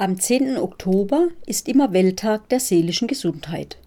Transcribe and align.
Am 0.00 0.16
10. 0.16 0.58
Oktober 0.58 1.26
ist 1.44 1.66
immer 1.66 1.92
Welttag 1.92 2.48
der 2.50 2.60
seelischen 2.60 3.08
Gesundheit. 3.08 3.78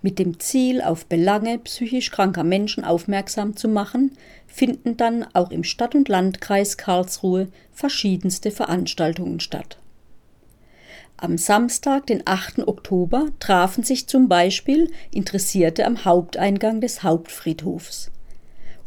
Mit 0.00 0.20
dem 0.20 0.38
Ziel, 0.38 0.80
auf 0.80 1.06
Belange 1.06 1.58
psychisch 1.58 2.12
kranker 2.12 2.44
Menschen 2.44 2.84
aufmerksam 2.84 3.56
zu 3.56 3.66
machen, 3.66 4.12
finden 4.46 4.96
dann 4.96 5.26
auch 5.32 5.50
im 5.50 5.64
Stadt- 5.64 5.96
und 5.96 6.08
Landkreis 6.08 6.76
Karlsruhe 6.76 7.48
verschiedenste 7.72 8.52
Veranstaltungen 8.52 9.40
statt. 9.40 9.78
Am 11.16 11.38
Samstag, 11.38 12.06
den 12.06 12.22
8. 12.24 12.68
Oktober, 12.68 13.26
trafen 13.40 13.82
sich 13.82 14.06
zum 14.06 14.28
Beispiel 14.28 14.92
Interessierte 15.10 15.86
am 15.86 16.04
Haupteingang 16.04 16.80
des 16.80 17.02
Hauptfriedhofs. 17.02 18.12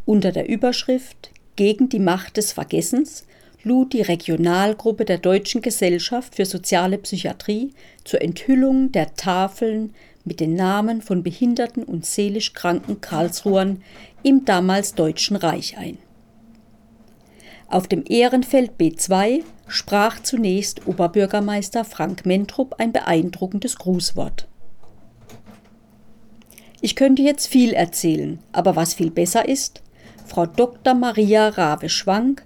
Unter 0.06 0.32
der 0.32 0.48
Überschrift 0.48 1.32
Gegen 1.58 1.90
die 1.90 2.00
Macht 2.00 2.38
des 2.38 2.54
Vergessens 2.54 3.26
lud 3.64 3.94
die 3.94 4.02
Regionalgruppe 4.02 5.06
der 5.06 5.18
Deutschen 5.18 5.62
Gesellschaft 5.62 6.36
für 6.36 6.46
soziale 6.46 6.98
Psychiatrie 6.98 7.74
zur 8.04 8.22
Enthüllung 8.22 8.92
der 8.92 9.16
Tafeln 9.16 9.94
mit 10.24 10.40
den 10.40 10.56
Namen 10.56 11.02
von 11.02 11.24
behinderten 11.24 11.84
und 11.84 12.06
seelisch 12.06 12.54
kranken 12.54 13.02
Karlsruhern 13.02 13.84
im 14.24 14.46
damals 14.46 14.96
Deutschen 14.96 15.36
Reich 15.36 15.78
ein. 15.78 15.98
Auf 17.68 17.88
dem 17.88 18.04
Ehrenfeld 18.08 18.72
B2 18.80 19.44
sprach 19.68 20.22
zunächst 20.22 20.88
Oberbürgermeister 20.88 21.86
Frank 21.86 22.26
Mentrup 22.26 22.76
ein 22.80 22.92
beeindruckendes 22.92 23.78
Grußwort. 23.78 24.48
Ich 26.82 26.96
könnte 26.96 27.22
jetzt 27.22 27.48
viel 27.48 27.74
erzählen, 27.74 28.40
aber 28.54 28.76
was 28.76 28.94
viel 28.94 29.12
besser 29.12 29.48
ist, 29.48 29.84
Frau 30.26 30.46
Dr. 30.46 30.94
Maria 30.94 31.50
Rave-Schwank 31.50 32.46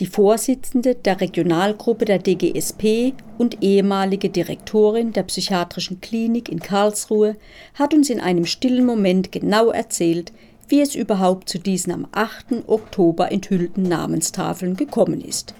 die 0.00 0.06
Vorsitzende 0.06 0.96
der 0.96 1.20
Regionalgruppe 1.20 2.04
der 2.04 2.18
DGSP 2.18 3.12
und 3.38 3.62
ehemalige 3.62 4.28
Direktorin 4.28 5.12
der 5.12 5.22
Psychiatrischen 5.22 6.00
Klinik 6.00 6.48
in 6.48 6.58
Karlsruhe 6.58 7.36
hat 7.74 7.94
uns 7.94 8.10
in 8.10 8.20
einem 8.20 8.44
stillen 8.44 8.84
Moment 8.84 9.30
genau 9.30 9.70
erzählt, 9.70 10.32
wie 10.68 10.80
es 10.80 10.94
überhaupt 10.94 11.48
zu 11.48 11.58
diesen 11.58 11.92
am 11.92 12.08
8. 12.10 12.66
Oktober 12.66 13.30
enthüllten 13.30 13.84
Namenstafeln 13.84 14.76
gekommen 14.76 15.20
ist. 15.20 15.54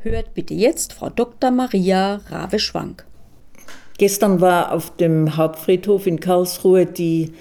Hört 0.00 0.34
bitte 0.34 0.54
jetzt 0.54 0.92
Frau 0.92 1.10
Dr. 1.10 1.50
Maria 1.50 2.20
Rave-Schwank. 2.30 3.04
Gestern 3.98 4.40
war 4.40 4.72
auf 4.72 4.96
dem 4.96 5.36
Hauptfriedhof 5.36 6.06
in 6.06 6.20
Karlsruhe 6.20 6.86
die 6.86 7.32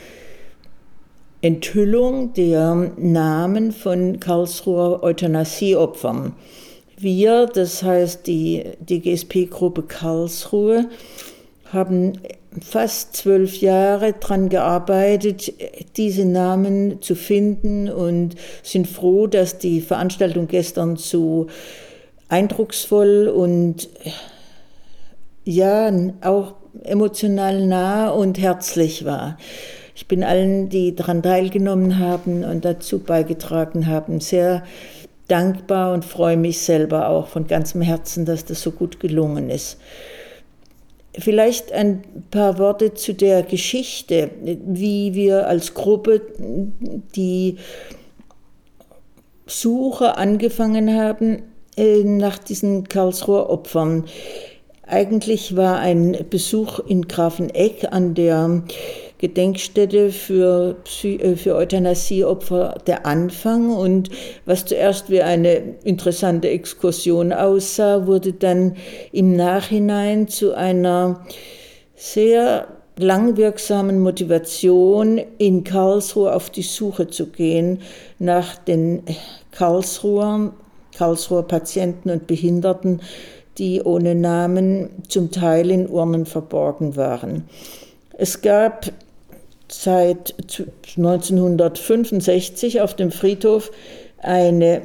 Enthüllung 1.47 2.33
der 2.33 2.91
Namen 2.97 3.71
von 3.71 4.19
Karlsruher 4.19 5.01
Euthanasieopfern. 5.01 6.33
Wir, 6.97 7.45
das 7.45 7.83
heißt 7.83 8.27
die 8.27 8.65
DGSP-Gruppe 8.81 9.83
Karlsruhe, 9.83 10.89
haben 11.71 12.19
fast 12.61 13.15
zwölf 13.15 13.61
Jahre 13.61 14.11
daran 14.19 14.49
gearbeitet, 14.49 15.53
diese 15.95 16.25
Namen 16.25 17.01
zu 17.01 17.15
finden 17.15 17.89
und 17.89 18.35
sind 18.61 18.85
froh, 18.85 19.27
dass 19.27 19.57
die 19.57 19.79
Veranstaltung 19.79 20.49
gestern 20.49 20.97
so 20.97 21.47
eindrucksvoll 22.27 23.29
und 23.29 23.87
ja 25.45 25.89
auch 26.19 26.55
emotional 26.83 27.65
nah 27.65 28.09
und 28.09 28.37
herzlich 28.37 29.05
war. 29.05 29.37
Ich 29.97 30.07
bin 30.07 30.23
allen, 30.23 30.69
die 30.69 30.95
daran 30.95 31.23
teilgenommen 31.23 31.97
haben 31.97 32.43
und 32.43 32.63
dazu 32.63 32.99
beigetragen 32.99 33.87
haben, 33.87 34.19
sehr 34.19 34.63
dankbar 35.27 35.91
und 35.91 36.05
freue 36.05 36.37
mich 36.37 36.59
selber 36.59 37.09
auch 37.09 37.29
von 37.29 37.47
ganzem 37.47 37.81
Herzen, 37.81 38.23
dass 38.23 38.45
das 38.45 38.61
so 38.61 38.69
gut 38.69 38.99
gelungen 38.99 39.49
ist. 39.49 39.79
Vielleicht 41.17 41.71
ein 41.71 42.03
paar 42.29 42.59
Worte 42.59 42.93
zu 42.93 43.15
der 43.15 43.41
Geschichte, 43.41 44.29
wie 44.43 45.15
wir 45.15 45.47
als 45.47 45.73
Gruppe 45.73 46.21
die 47.15 47.57
Suche 49.47 50.15
angefangen 50.15 50.95
haben 50.95 51.41
äh, 51.75 52.03
nach 52.03 52.37
diesen 52.37 52.87
Karlsruher 52.87 53.49
Opfern. 53.49 54.03
Eigentlich 54.85 55.55
war 55.55 55.79
ein 55.79 56.15
Besuch 56.29 56.77
in 56.77 57.07
Grafenegg 57.07 57.87
an 57.91 58.13
der 58.13 58.61
Gedenkstätte 59.19 60.11
für, 60.11 60.75
äh, 61.03 61.35
für 61.35 61.55
Euthanasieopfer 61.55 62.75
der 62.85 63.05
Anfang. 63.05 63.75
Und 63.75 64.09
was 64.45 64.65
zuerst 64.65 65.09
wie 65.09 65.21
eine 65.21 65.75
interessante 65.83 66.49
Exkursion 66.49 67.33
aussah, 67.33 68.05
wurde 68.05 68.33
dann 68.33 68.75
im 69.11 69.35
Nachhinein 69.35 70.27
zu 70.27 70.53
einer 70.53 71.25
sehr 71.95 72.67
langwirksamen 72.97 73.99
Motivation, 73.99 75.19
in 75.37 75.63
Karlsruhe 75.63 76.33
auf 76.33 76.49
die 76.49 76.63
Suche 76.63 77.07
zu 77.07 77.27
gehen 77.27 77.81
nach 78.19 78.57
den 78.57 79.03
Karlsruher, 79.51 80.53
Karlsruher 80.97 81.47
Patienten 81.47 82.09
und 82.09 82.27
Behinderten, 82.27 83.01
die 83.57 83.81
ohne 83.81 84.15
Namen 84.15 84.89
zum 85.07 85.31
Teil 85.31 85.71
in 85.71 85.87
Urnen 85.87 86.25
verborgen 86.25 86.95
waren. 86.95 87.47
Es 88.17 88.41
gab 88.41 88.91
seit 89.69 90.35
1965 90.97 92.81
auf 92.81 92.95
dem 92.95 93.11
Friedhof 93.11 93.71
eine, 94.17 94.81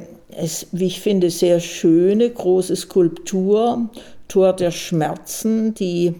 wie 0.71 0.87
ich 0.87 1.01
finde, 1.01 1.29
sehr 1.29 1.59
schöne 1.59 2.29
große 2.29 2.75
Skulptur, 2.75 3.89
Tor 4.27 4.53
der 4.53 4.71
Schmerzen, 4.71 5.73
die 5.73 6.15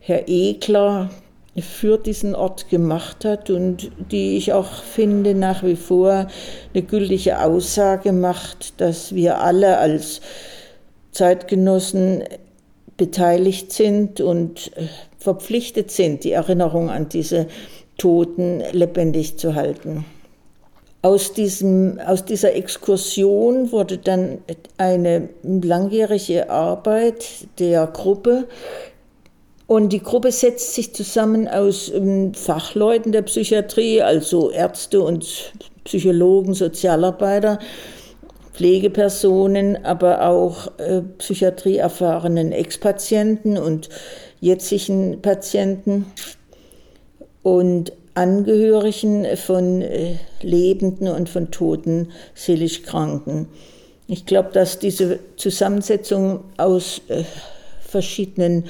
Herr 0.00 0.28
Egler 0.28 1.10
für 1.58 1.98
diesen 1.98 2.34
Ort 2.34 2.68
gemacht 2.68 3.24
hat 3.24 3.50
und 3.50 3.90
die 4.10 4.36
ich 4.36 4.52
auch 4.52 4.82
finde 4.82 5.34
nach 5.34 5.62
wie 5.62 5.76
vor 5.76 6.28
eine 6.72 6.82
gültige 6.82 7.40
Aussage 7.42 8.12
macht, 8.12 8.80
dass 8.80 9.14
wir 9.14 9.40
alle 9.40 9.78
als 9.78 10.20
Zeitgenossen 11.12 12.24
beteiligt 12.96 13.72
sind 13.72 14.20
und 14.20 14.70
verpflichtet 15.18 15.90
sind, 15.90 16.24
die 16.24 16.32
Erinnerung 16.32 16.90
an 16.90 17.08
diese 17.08 17.46
Toten 18.00 18.62
lebendig 18.72 19.36
zu 19.36 19.54
halten. 19.54 20.06
Aus, 21.02 21.34
diesem, 21.34 22.00
aus 22.04 22.24
dieser 22.24 22.54
Exkursion 22.54 23.72
wurde 23.72 23.98
dann 23.98 24.38
eine 24.78 25.28
langjährige 25.42 26.48
Arbeit 26.48 27.26
der 27.58 27.86
Gruppe. 27.88 28.48
Und 29.66 29.92
die 29.92 30.02
Gruppe 30.02 30.32
setzt 30.32 30.74
sich 30.74 30.94
zusammen 30.94 31.46
aus 31.46 31.90
ähm, 31.90 32.32
Fachleuten 32.32 33.12
der 33.12 33.22
Psychiatrie, 33.22 34.00
also 34.00 34.50
Ärzte 34.50 35.02
und 35.02 35.52
Psychologen, 35.84 36.54
Sozialarbeiter, 36.54 37.58
Pflegepersonen, 38.54 39.84
aber 39.84 40.26
auch 40.26 40.78
äh, 40.78 41.02
psychiatrieerfahrenen 41.18 42.52
Ex-Patienten 42.52 43.58
und 43.58 43.90
jetzigen 44.40 45.20
Patienten 45.20 46.06
und 47.42 47.92
Angehörigen 48.14 49.26
von 49.36 49.82
äh, 49.82 50.16
Lebenden 50.42 51.08
und 51.08 51.28
von 51.28 51.50
Toten 51.50 52.08
seelisch 52.34 52.82
Kranken. 52.82 53.46
Ich 54.08 54.26
glaube, 54.26 54.50
dass 54.52 54.78
diese 54.78 55.20
Zusammensetzung 55.36 56.40
aus 56.56 57.00
äh, 57.08 57.22
verschiedenen 57.80 58.64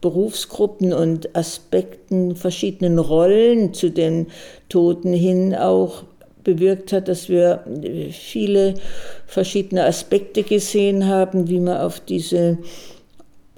Berufsgruppen 0.00 0.92
und 0.92 1.36
Aspekten, 1.36 2.34
verschiedenen 2.34 2.98
Rollen 2.98 3.74
zu 3.74 3.90
den 3.90 4.26
Toten 4.68 5.12
hin 5.12 5.54
auch 5.54 6.02
bewirkt 6.42 6.92
hat, 6.92 7.06
dass 7.06 7.28
wir 7.28 7.64
äh, 7.82 8.10
viele 8.10 8.74
verschiedene 9.26 9.84
Aspekte 9.84 10.42
gesehen 10.42 11.06
haben, 11.06 11.48
wie 11.48 11.60
man 11.60 11.78
auf 11.78 12.00
diese 12.00 12.58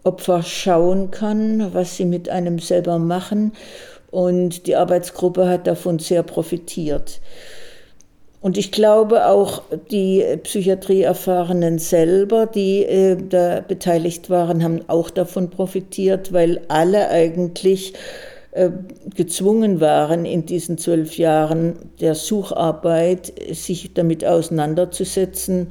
Opfer 0.05 0.43
schauen 0.43 1.11
kann, 1.11 1.73
was 1.73 1.97
sie 1.97 2.05
mit 2.05 2.29
einem 2.29 2.59
selber 2.59 2.99
machen 2.99 3.53
und 4.13 4.69
die 4.69 4.77
Arbeitsgruppe 4.77 5.49
hat 5.49 5.67
davon 5.67 5.99
sehr 5.99 6.23
profitiert. 6.23 7.21
Und 8.41 8.59
ich 8.59 8.71
glaube 8.71 9.27
auch 9.27 9.63
die 9.91 10.23
Psychiatrieerfahrenen 10.43 11.79
selber, 11.79 12.47
die 12.47 12.85
äh, 12.85 13.17
da 13.17 13.61
beteiligt 13.61 14.31
waren, 14.31 14.63
haben 14.63 14.81
auch 14.89 15.11
davon 15.11 15.49
profitiert, 15.51 16.33
weil 16.33 16.61
alle 16.69 17.09
eigentlich 17.09 17.95
äh, 18.51 18.71
gezwungen 19.17 19.81
waren, 19.81 20.25
in 20.25 20.45
diesen 20.45 20.77
zwölf 20.77 21.17
Jahren 21.17 21.77
der 22.01 22.15
Sucharbeit 22.15 23.33
sich 23.53 23.95
damit 23.95 24.25
auseinanderzusetzen 24.25 25.69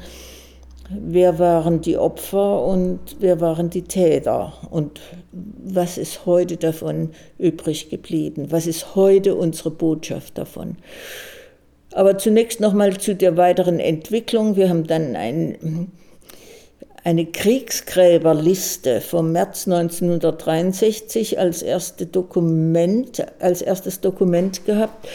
wer 1.00 1.40
waren 1.40 1.82
die 1.82 1.98
Opfer 1.98 2.64
und 2.64 3.00
wer 3.20 3.40
waren 3.42 3.70
die 3.70 3.84
Täter 3.84 4.54
und 4.70 5.00
was 5.32 5.98
ist 5.98 6.26
heute 6.26 6.58
davon 6.58 7.12
übrig 7.38 7.90
geblieben, 7.90 8.48
was 8.50 8.68
ist 8.68 8.96
heute 8.96 9.36
unsere 9.36 9.72
Botschaft 9.72 10.38
davon. 10.38 10.78
Aber 11.94 12.18
zunächst 12.18 12.60
nochmal 12.60 12.98
zu 12.98 13.16
der 13.16 13.38
weiteren 13.38 13.80
Entwicklung. 13.80 14.56
Wir 14.56 14.70
haben 14.70 14.88
dann 14.88 15.16
ein, 15.16 15.92
eine 17.04 17.26
Kriegsgräberliste 17.26 19.02
vom 19.02 19.32
März 19.32 19.68
1963 19.68 21.40
als, 21.40 21.62
erste 21.62 22.06
Dokument, 22.06 23.26
als 23.40 23.62
erstes 23.62 24.00
Dokument 24.00 24.66
gehabt. 24.66 25.08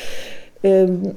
Ähm, 0.63 1.17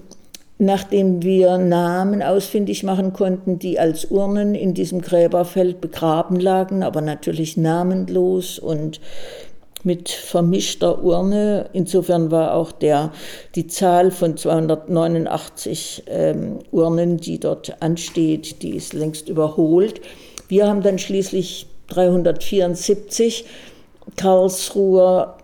nachdem 0.60 1.24
wir 1.24 1.58
Namen 1.58 2.22
ausfindig 2.22 2.84
machen 2.84 3.14
konnten, 3.14 3.60
die 3.60 3.80
als 3.80 4.06
Urnen 4.06 4.56
in 4.56 4.74
diesem 4.74 5.02
Gräberfeld 5.02 5.80
begraben 5.80 6.38
lagen, 6.38 6.84
aber 6.84 7.00
natürlich 7.00 7.56
namenlos 7.56 8.60
und 8.60 9.00
mit 9.86 10.10
vermischter 10.10 11.02
Urne. 11.02 11.70
Insofern 11.72 12.30
war 12.30 12.54
auch 12.56 12.74
der, 12.74 13.14
die 13.56 13.68
Zahl 13.68 14.12
von 14.12 14.36
289 14.36 16.04
ähm, 16.08 16.60
Urnen, 16.72 17.18
die 17.18 17.40
dort 17.40 17.82
ansteht, 17.82 18.62
die 18.62 18.76
ist 18.76 18.92
längst 18.92 19.30
überholt. 19.30 20.02
Wir 20.50 20.68
haben 20.68 20.82
dann 20.82 21.00
schließlich 21.00 21.68
374 21.88 23.46
Karlsruher 24.18 25.38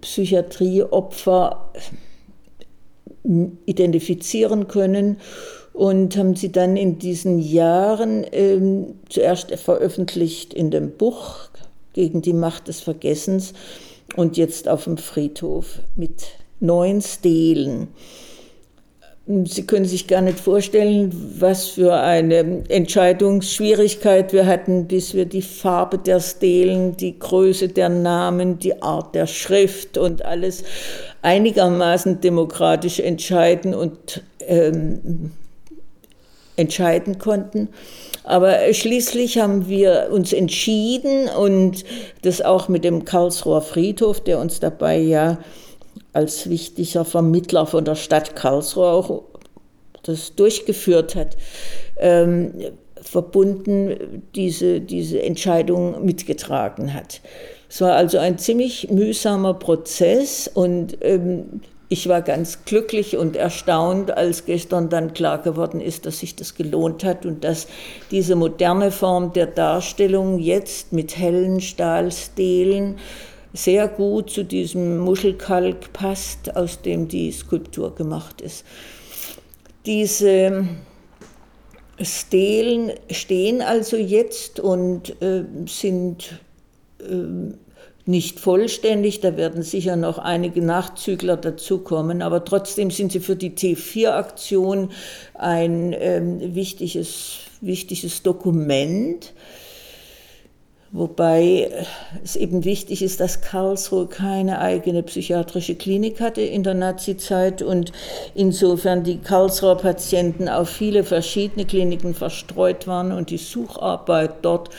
Psychiatrieopfer 0.00 1.70
identifizieren 3.66 4.68
können 4.68 5.18
und 5.72 6.16
haben 6.16 6.36
sie 6.36 6.50
dann 6.50 6.76
in 6.76 6.98
diesen 6.98 7.38
Jahren 7.38 8.24
ähm, 8.32 8.94
zuerst 9.08 9.54
veröffentlicht 9.56 10.54
in 10.54 10.70
dem 10.70 10.92
Buch 10.92 11.48
gegen 11.92 12.22
die 12.22 12.32
Macht 12.32 12.68
des 12.68 12.80
Vergessens 12.80 13.52
und 14.16 14.36
jetzt 14.36 14.68
auf 14.68 14.84
dem 14.84 14.96
Friedhof 14.96 15.80
mit 15.96 16.28
neun 16.60 17.02
Stelen. 17.02 17.88
Sie 19.44 19.66
können 19.66 19.86
sich 19.86 20.06
gar 20.06 20.20
nicht 20.20 20.38
vorstellen, 20.38 21.12
was 21.40 21.66
für 21.66 21.94
eine 21.94 22.62
Entscheidungsschwierigkeit 22.68 24.32
wir 24.32 24.46
hatten, 24.46 24.86
bis 24.86 25.14
wir 25.14 25.24
die 25.24 25.42
Farbe 25.42 25.98
der 25.98 26.20
Stelen, 26.20 26.96
die 26.96 27.18
Größe 27.18 27.68
der 27.68 27.88
Namen, 27.88 28.60
die 28.60 28.80
Art 28.82 29.16
der 29.16 29.26
Schrift 29.26 29.98
und 29.98 30.24
alles 30.24 30.62
einigermaßen 31.26 32.20
demokratisch 32.20 33.00
entscheiden 33.00 33.74
und 33.74 34.22
ähm, 34.38 35.32
entscheiden 36.54 37.18
konnten. 37.18 37.68
Aber 38.22 38.72
schließlich 38.72 39.38
haben 39.38 39.68
wir 39.68 40.10
uns 40.12 40.32
entschieden 40.32 41.28
und 41.28 41.84
das 42.22 42.42
auch 42.42 42.68
mit 42.68 42.84
dem 42.84 43.04
Karlsruher 43.04 43.60
Friedhof, 43.60 44.20
der 44.20 44.38
uns 44.38 44.60
dabei 44.60 44.98
ja 44.98 45.38
als 46.12 46.48
wichtiger 46.48 47.04
Vermittler 47.04 47.66
von 47.66 47.84
der 47.84 47.96
Stadt 47.96 48.36
Karlsruhe 48.36 48.88
auch 48.88 49.24
das 50.04 50.36
durchgeführt 50.36 51.16
hat, 51.16 51.36
ähm, 51.98 52.52
verbunden 53.02 54.22
diese, 54.36 54.80
diese 54.80 55.20
Entscheidung 55.20 56.04
mitgetragen 56.04 56.94
hat. 56.94 57.20
Es 57.68 57.80
war 57.80 57.94
also 57.94 58.18
ein 58.18 58.38
ziemlich 58.38 58.90
mühsamer 58.90 59.54
Prozess 59.54 60.48
und 60.52 60.98
ähm, 61.00 61.60
ich 61.88 62.08
war 62.08 62.22
ganz 62.22 62.64
glücklich 62.64 63.16
und 63.16 63.36
erstaunt, 63.36 64.10
als 64.10 64.44
gestern 64.44 64.88
dann 64.88 65.14
klar 65.14 65.42
geworden 65.42 65.80
ist, 65.80 66.04
dass 66.04 66.18
sich 66.18 66.34
das 66.34 66.54
gelohnt 66.54 67.04
hat 67.04 67.24
und 67.24 67.44
dass 67.44 67.68
diese 68.10 68.34
moderne 68.34 68.90
Form 68.90 69.32
der 69.32 69.46
Darstellung 69.46 70.38
jetzt 70.38 70.92
mit 70.92 71.16
hellen 71.16 71.60
Stahlstelen 71.60 72.96
sehr 73.52 73.88
gut 73.88 74.30
zu 74.30 74.44
diesem 74.44 74.98
Muschelkalk 74.98 75.92
passt, 75.92 76.56
aus 76.56 76.82
dem 76.82 77.08
die 77.08 77.30
Skulptur 77.30 77.94
gemacht 77.94 78.40
ist. 78.40 78.64
Diese 79.86 80.66
Stelen 82.00 82.92
stehen 83.10 83.62
also 83.62 83.96
jetzt 83.96 84.58
und 84.60 85.20
äh, 85.22 85.44
sind 85.66 86.40
nicht 88.06 88.38
vollständig, 88.38 89.20
da 89.20 89.36
werden 89.36 89.62
sicher 89.62 89.96
noch 89.96 90.18
einige 90.18 90.62
Nachzügler 90.62 91.36
dazukommen, 91.36 92.22
aber 92.22 92.44
trotzdem 92.44 92.90
sind 92.90 93.10
sie 93.10 93.20
für 93.20 93.34
die 93.34 93.50
T4-Aktion 93.50 94.90
ein 95.34 95.94
ähm, 95.98 96.54
wichtiges, 96.54 97.38
wichtiges 97.60 98.22
Dokument. 98.22 99.32
Wobei 100.92 101.68
es 102.22 102.36
eben 102.36 102.64
wichtig 102.64 103.02
ist, 103.02 103.18
dass 103.18 103.40
Karlsruhe 103.40 104.06
keine 104.06 104.60
eigene 104.60 105.02
psychiatrische 105.02 105.74
Klinik 105.74 106.20
hatte 106.20 106.42
in 106.42 106.62
der 106.62 106.74
Nazizeit 106.74 107.60
und 107.60 107.90
insofern 108.36 109.02
die 109.02 109.18
Karlsruher 109.18 109.76
Patienten 109.76 110.48
auf 110.48 110.68
viele 110.68 111.02
verschiedene 111.02 111.66
Kliniken 111.66 112.14
verstreut 112.14 112.86
waren 112.86 113.10
und 113.10 113.30
die 113.30 113.36
Sucharbeit 113.36 114.36
dort 114.42 114.70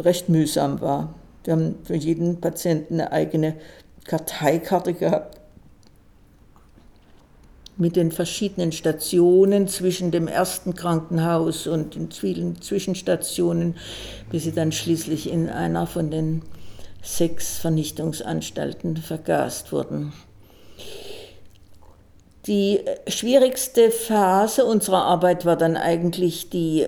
recht 0.00 0.28
mühsam 0.28 0.80
war. 0.80 1.14
Wir 1.44 1.54
haben 1.54 1.76
für 1.84 1.94
jeden 1.94 2.40
Patienten 2.40 2.94
eine 2.94 3.12
eigene 3.12 3.54
Karteikarte 4.04 4.94
gehabt 4.94 5.40
mit 7.80 7.96
den 7.96 8.12
verschiedenen 8.12 8.72
Stationen 8.72 9.66
zwischen 9.66 10.10
dem 10.10 10.28
ersten 10.28 10.74
Krankenhaus 10.74 11.66
und 11.66 11.94
den 11.94 12.12
vielen 12.12 12.60
Zwischenstationen, 12.60 13.76
bis 14.30 14.44
sie 14.44 14.52
dann 14.52 14.70
schließlich 14.70 15.30
in 15.30 15.48
einer 15.48 15.86
von 15.86 16.10
den 16.10 16.42
sechs 17.02 17.56
Vernichtungsanstalten 17.56 18.98
vergast 18.98 19.72
wurden. 19.72 20.12
Die 22.46 22.80
schwierigste 23.06 23.90
Phase 23.90 24.64
unserer 24.64 25.04
Arbeit 25.04 25.46
war 25.46 25.56
dann 25.56 25.76
eigentlich 25.76 26.50
die 26.50 26.86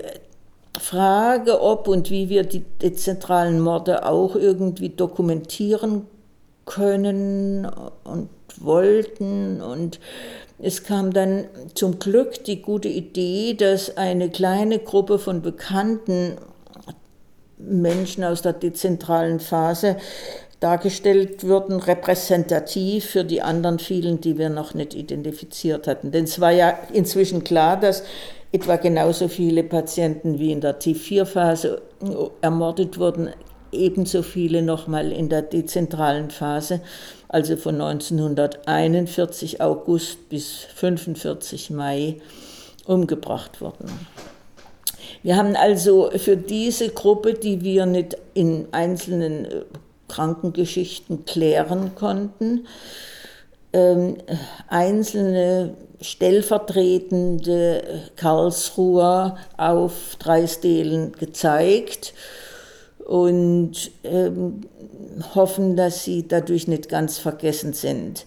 Frage, 0.82 1.62
ob 1.62 1.86
und 1.86 2.10
wie 2.10 2.28
wir 2.28 2.42
die 2.42 2.64
dezentralen 2.82 3.60
Morde 3.60 4.04
auch 4.04 4.34
irgendwie 4.34 4.88
dokumentieren 4.88 6.06
können 6.66 7.66
und 8.04 8.28
wollten. 8.58 9.60
Und 9.62 10.00
es 10.58 10.82
kam 10.82 11.12
dann 11.12 11.44
zum 11.74 12.00
Glück 12.00 12.44
die 12.44 12.62
gute 12.62 12.88
Idee, 12.88 13.54
dass 13.54 13.96
eine 13.96 14.28
kleine 14.28 14.80
Gruppe 14.80 15.18
von 15.20 15.40
bekannten 15.40 16.36
Menschen 17.58 18.24
aus 18.24 18.42
der 18.42 18.52
dezentralen 18.52 19.38
Phase 19.38 19.96
dargestellt 20.58 21.44
würden, 21.44 21.78
repräsentativ 21.80 23.06
für 23.06 23.24
die 23.24 23.42
anderen 23.42 23.78
vielen, 23.78 24.20
die 24.20 24.36
wir 24.36 24.48
noch 24.48 24.74
nicht 24.74 24.94
identifiziert 24.94 25.86
hatten. 25.86 26.10
Denn 26.10 26.24
es 26.24 26.40
war 26.40 26.52
ja 26.52 26.76
inzwischen 26.92 27.44
klar, 27.44 27.78
dass 27.78 28.02
etwa 28.52 28.76
genauso 28.76 29.28
viele 29.28 29.64
Patienten 29.64 30.38
wie 30.38 30.52
in 30.52 30.60
der 30.60 30.78
T4-Phase 30.78 31.80
ermordet 32.42 32.98
wurden, 32.98 33.30
ebenso 33.72 34.22
viele 34.22 34.62
nochmal 34.62 35.10
in 35.10 35.30
der 35.30 35.42
dezentralen 35.42 36.30
Phase, 36.30 36.82
also 37.28 37.56
von 37.56 37.80
1941 37.80 39.62
August 39.62 40.28
bis 40.28 40.66
45 40.74 41.70
Mai 41.70 42.16
umgebracht 42.84 43.62
wurden. 43.62 43.90
Wir 45.22 45.36
haben 45.36 45.56
also 45.56 46.10
für 46.16 46.36
diese 46.36 46.90
Gruppe, 46.90 47.34
die 47.34 47.62
wir 47.62 47.86
nicht 47.86 48.16
in 48.34 48.66
einzelnen 48.72 49.44
äh, 49.44 49.62
Krankengeschichten 50.08 51.24
klären 51.24 51.94
konnten, 51.94 52.66
ähm, 53.72 54.18
einzelne 54.68 55.74
stellvertretende 56.00 58.02
Karlsruher 58.16 59.36
auf 59.56 60.16
drei 60.18 60.46
Stelen 60.46 61.12
gezeigt 61.12 62.12
und 63.06 63.90
ähm, 64.04 64.62
hoffen, 65.34 65.76
dass 65.76 66.04
sie 66.04 66.26
dadurch 66.26 66.68
nicht 66.68 66.88
ganz 66.88 67.18
vergessen 67.18 67.72
sind. 67.72 68.26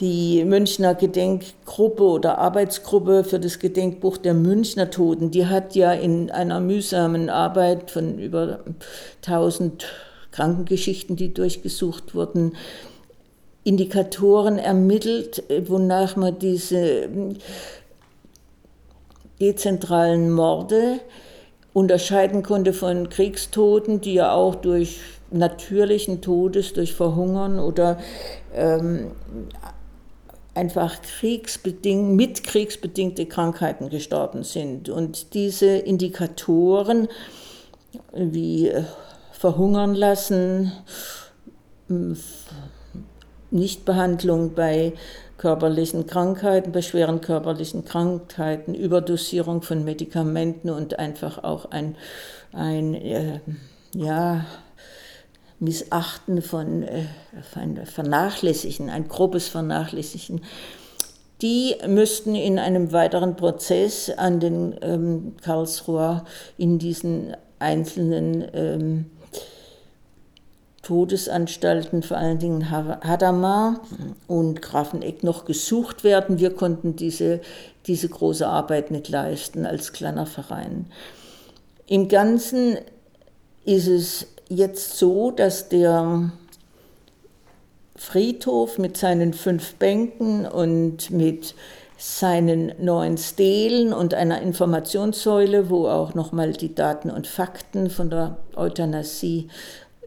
Die 0.00 0.44
Münchner 0.44 0.94
Gedenkgruppe 0.94 2.02
oder 2.02 2.38
Arbeitsgruppe 2.38 3.22
für 3.22 3.38
das 3.38 3.58
Gedenkbuch 3.58 4.16
der 4.16 4.32
Münchner 4.32 4.90
Toten, 4.90 5.30
die 5.30 5.46
hat 5.46 5.74
ja 5.74 5.92
in 5.92 6.30
einer 6.30 6.60
mühsamen 6.60 7.28
Arbeit 7.28 7.90
von 7.90 8.18
über 8.18 8.60
1000 9.26 9.86
Krankengeschichten, 10.32 11.16
die 11.16 11.34
durchgesucht 11.34 12.14
wurden, 12.14 12.52
Indikatoren 13.70 14.58
ermittelt, 14.58 15.44
wonach 15.68 16.16
man 16.16 16.36
diese 16.40 17.04
hm, 17.04 17.36
dezentralen 19.40 20.32
Morde 20.32 20.98
unterscheiden 21.72 22.42
konnte 22.42 22.72
von 22.72 23.10
Kriegstoten, 23.10 24.00
die 24.00 24.14
ja 24.14 24.32
auch 24.32 24.56
durch 24.56 24.98
natürlichen 25.30 26.20
Todes, 26.20 26.72
durch 26.72 26.94
Verhungern 26.94 27.60
oder 27.60 27.98
ähm, 28.56 29.12
einfach 30.54 31.00
kriegsbedingt, 31.00 32.16
mit 32.16 32.42
kriegsbedingte 32.42 33.26
Krankheiten 33.26 33.88
gestorben 33.88 34.42
sind. 34.42 34.88
Und 34.88 35.32
diese 35.34 35.76
Indikatoren 35.76 37.06
wie 38.12 38.72
Verhungern 39.30 39.94
lassen, 39.94 40.72
Nichtbehandlung 43.50 44.54
bei 44.54 44.92
körperlichen 45.38 46.06
Krankheiten, 46.06 46.72
bei 46.72 46.82
schweren 46.82 47.20
körperlichen 47.20 47.84
Krankheiten, 47.84 48.74
Überdosierung 48.74 49.62
von 49.62 49.84
Medikamenten 49.84 50.68
und 50.68 50.98
einfach 50.98 51.42
auch 51.42 51.70
ein, 51.70 51.96
ein 52.52 52.94
äh, 52.94 53.40
ja, 53.94 54.44
Missachten 55.58 56.42
von, 56.42 56.82
äh, 56.82 57.04
von 57.52 57.84
Vernachlässigen, 57.86 58.90
ein 58.90 59.08
grobes 59.08 59.48
Vernachlässigen. 59.48 60.42
Die 61.42 61.76
müssten 61.86 62.34
in 62.34 62.58
einem 62.58 62.92
weiteren 62.92 63.36
Prozess 63.36 64.10
an 64.10 64.40
den 64.40 64.76
ähm, 64.82 65.36
Karlsruher 65.42 66.24
in 66.58 66.78
diesen 66.78 67.34
einzelnen 67.58 68.46
ähm, 68.52 69.06
Todesanstalten, 70.90 72.02
vor 72.02 72.16
allen 72.16 72.40
Dingen 72.40 72.68
Hadamar 72.68 73.80
und 74.26 74.60
Grafeneck, 74.60 75.22
noch 75.22 75.44
gesucht 75.44 76.02
werden. 76.02 76.40
Wir 76.40 76.52
konnten 76.52 76.96
diese, 76.96 77.40
diese 77.86 78.08
große 78.08 78.44
Arbeit 78.44 78.90
nicht 78.90 79.08
leisten 79.08 79.66
als 79.66 79.92
kleiner 79.92 80.26
Verein. 80.26 80.86
Im 81.86 82.08
Ganzen 82.08 82.76
ist 83.64 83.86
es 83.86 84.26
jetzt 84.48 84.98
so, 84.98 85.30
dass 85.30 85.68
der 85.68 86.32
Friedhof 87.94 88.78
mit 88.78 88.96
seinen 88.96 89.32
fünf 89.32 89.74
Bänken 89.74 90.44
und 90.44 91.12
mit 91.12 91.54
seinen 91.98 92.72
neuen 92.84 93.16
Stelen 93.16 93.92
und 93.92 94.12
einer 94.12 94.42
Informationssäule, 94.42 95.70
wo 95.70 95.86
auch 95.86 96.14
nochmal 96.14 96.52
die 96.52 96.74
Daten 96.74 97.12
und 97.12 97.28
Fakten 97.28 97.90
von 97.90 98.10
der 98.10 98.38
Euthanasie 98.56 99.46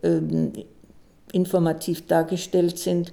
ähm, 0.04 0.52
informativ 1.34 2.08
dargestellt 2.08 2.80
sind, 2.80 3.12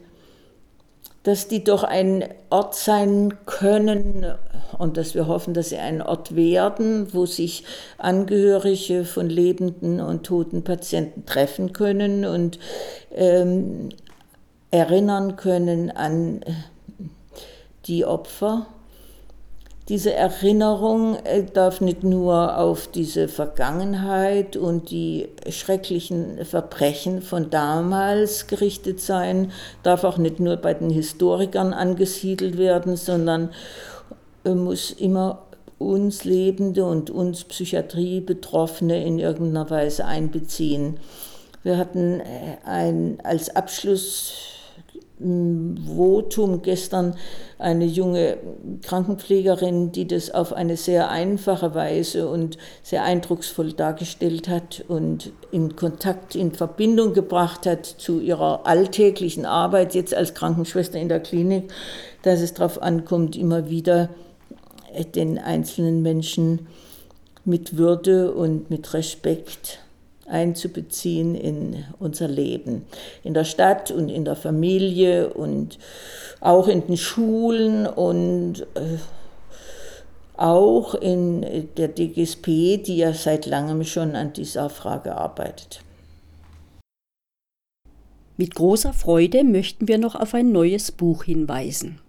dass 1.24 1.48
die 1.48 1.64
doch 1.64 1.82
ein 1.82 2.24
Ort 2.48 2.74
sein 2.74 3.34
können 3.44 4.24
und 4.78 4.96
dass 4.96 5.14
wir 5.14 5.26
hoffen, 5.26 5.52
dass 5.52 5.70
sie 5.70 5.76
ein 5.76 6.00
Ort 6.00 6.34
werden, 6.36 7.12
wo 7.12 7.26
sich 7.26 7.64
Angehörige 7.98 9.04
von 9.04 9.28
lebenden 9.28 10.00
und 10.00 10.24
toten 10.24 10.64
Patienten 10.64 11.26
treffen 11.26 11.72
können 11.72 12.24
und 12.24 12.58
ähm, 13.14 13.90
erinnern 14.70 15.36
können 15.36 15.90
an 15.90 16.42
äh, 16.42 16.52
die 17.86 18.04
Opfer. 18.04 18.66
Diese 19.90 20.14
Erinnerung 20.14 21.16
äh, 21.24 21.42
darf 21.42 21.80
nicht 21.80 22.04
nur 22.04 22.58
auf 22.58 22.86
diese 22.86 23.26
Vergangenheit 23.26 24.56
und 24.56 24.92
die 24.92 25.28
schrecklichen 25.48 26.44
Verbrechen 26.44 27.22
von 27.22 27.50
damals 27.50 28.46
gerichtet 28.46 29.00
sein, 29.00 29.50
darf 29.82 30.04
auch 30.04 30.16
nicht 30.16 30.38
nur 30.38 30.56
bei 30.58 30.74
den 30.74 30.90
Historikern 30.90 31.72
angesiedelt 31.72 32.56
werden, 32.56 32.94
sondern 32.94 33.50
äh, 34.44 34.50
muss 34.50 34.92
immer 34.92 35.42
uns 35.78 36.22
Lebende 36.22 36.84
und 36.84 37.10
uns 37.10 37.42
Psychiatrie-Betroffene 37.42 39.04
in 39.04 39.18
irgendeiner 39.18 39.70
Weise 39.70 40.04
einbeziehen. 40.04 41.00
Wir 41.64 41.78
hatten 41.78 42.22
ein, 42.64 43.18
als 43.24 43.56
Abschluss 43.56 44.59
Votum 45.20 46.62
gestern 46.62 47.14
eine 47.58 47.84
junge 47.84 48.38
Krankenpflegerin, 48.82 49.92
die 49.92 50.06
das 50.06 50.30
auf 50.30 50.54
eine 50.54 50.78
sehr 50.78 51.10
einfache 51.10 51.74
Weise 51.74 52.28
und 52.28 52.56
sehr 52.82 53.04
eindrucksvoll 53.04 53.74
dargestellt 53.74 54.48
hat 54.48 54.82
und 54.88 55.32
in 55.52 55.76
Kontakt, 55.76 56.34
in 56.34 56.52
Verbindung 56.52 57.12
gebracht 57.12 57.66
hat 57.66 57.84
zu 57.84 58.20
ihrer 58.20 58.66
alltäglichen 58.66 59.44
Arbeit 59.44 59.94
jetzt 59.94 60.14
als 60.14 60.32
Krankenschwester 60.32 60.98
in 60.98 61.10
der 61.10 61.20
Klinik, 61.20 61.70
dass 62.22 62.40
es 62.40 62.54
darauf 62.54 62.80
ankommt, 62.80 63.36
immer 63.36 63.68
wieder 63.68 64.08
den 65.14 65.38
einzelnen 65.38 66.00
Menschen 66.00 66.66
mit 67.44 67.76
Würde 67.76 68.32
und 68.32 68.70
mit 68.70 68.94
Respekt 68.94 69.80
einzubeziehen 70.30 71.34
in 71.34 71.84
unser 71.98 72.28
Leben, 72.28 72.86
in 73.24 73.34
der 73.34 73.44
Stadt 73.44 73.90
und 73.90 74.08
in 74.08 74.24
der 74.24 74.36
Familie 74.36 75.32
und 75.32 75.78
auch 76.40 76.68
in 76.68 76.86
den 76.86 76.96
Schulen 76.96 77.86
und 77.86 78.66
äh, 78.74 78.98
auch 80.36 80.94
in 80.94 81.68
der 81.76 81.88
DGSP, 81.88 82.78
die 82.78 82.96
ja 82.96 83.12
seit 83.12 83.44
langem 83.44 83.84
schon 83.84 84.16
an 84.16 84.32
dieser 84.32 84.70
Frage 84.70 85.14
arbeitet. 85.14 85.82
Mit 88.38 88.54
großer 88.54 88.94
Freude 88.94 89.44
möchten 89.44 89.86
wir 89.86 89.98
noch 89.98 90.14
auf 90.14 90.32
ein 90.32 90.50
neues 90.50 90.92
Buch 90.92 91.24
hinweisen. 91.24 92.00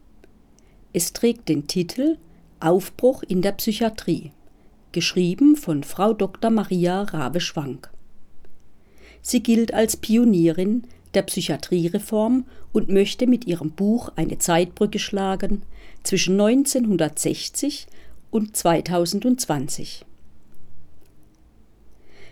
Es 0.93 1.11
trägt 1.11 1.49
den 1.49 1.67
Titel 1.67 2.17
Aufbruch 2.61 3.23
in 3.23 3.41
der 3.41 3.51
Psychiatrie, 3.51 4.31
geschrieben 4.93 5.57
von 5.57 5.83
Frau 5.83 6.13
Dr. 6.13 6.51
Maria 6.51 7.01
Rabe-Schwank. 7.01 7.89
Sie 9.21 9.43
gilt 9.43 9.73
als 9.73 9.97
Pionierin 9.97 10.83
der 11.13 11.23
Psychiatriereform 11.23 12.45
und 12.71 12.89
möchte 12.89 13.27
mit 13.27 13.45
ihrem 13.45 13.71
Buch 13.71 14.11
eine 14.15 14.37
Zeitbrücke 14.37 14.99
schlagen 14.99 15.63
zwischen 16.03 16.39
1960 16.39 17.87
und 18.31 18.55
2020. 18.55 20.05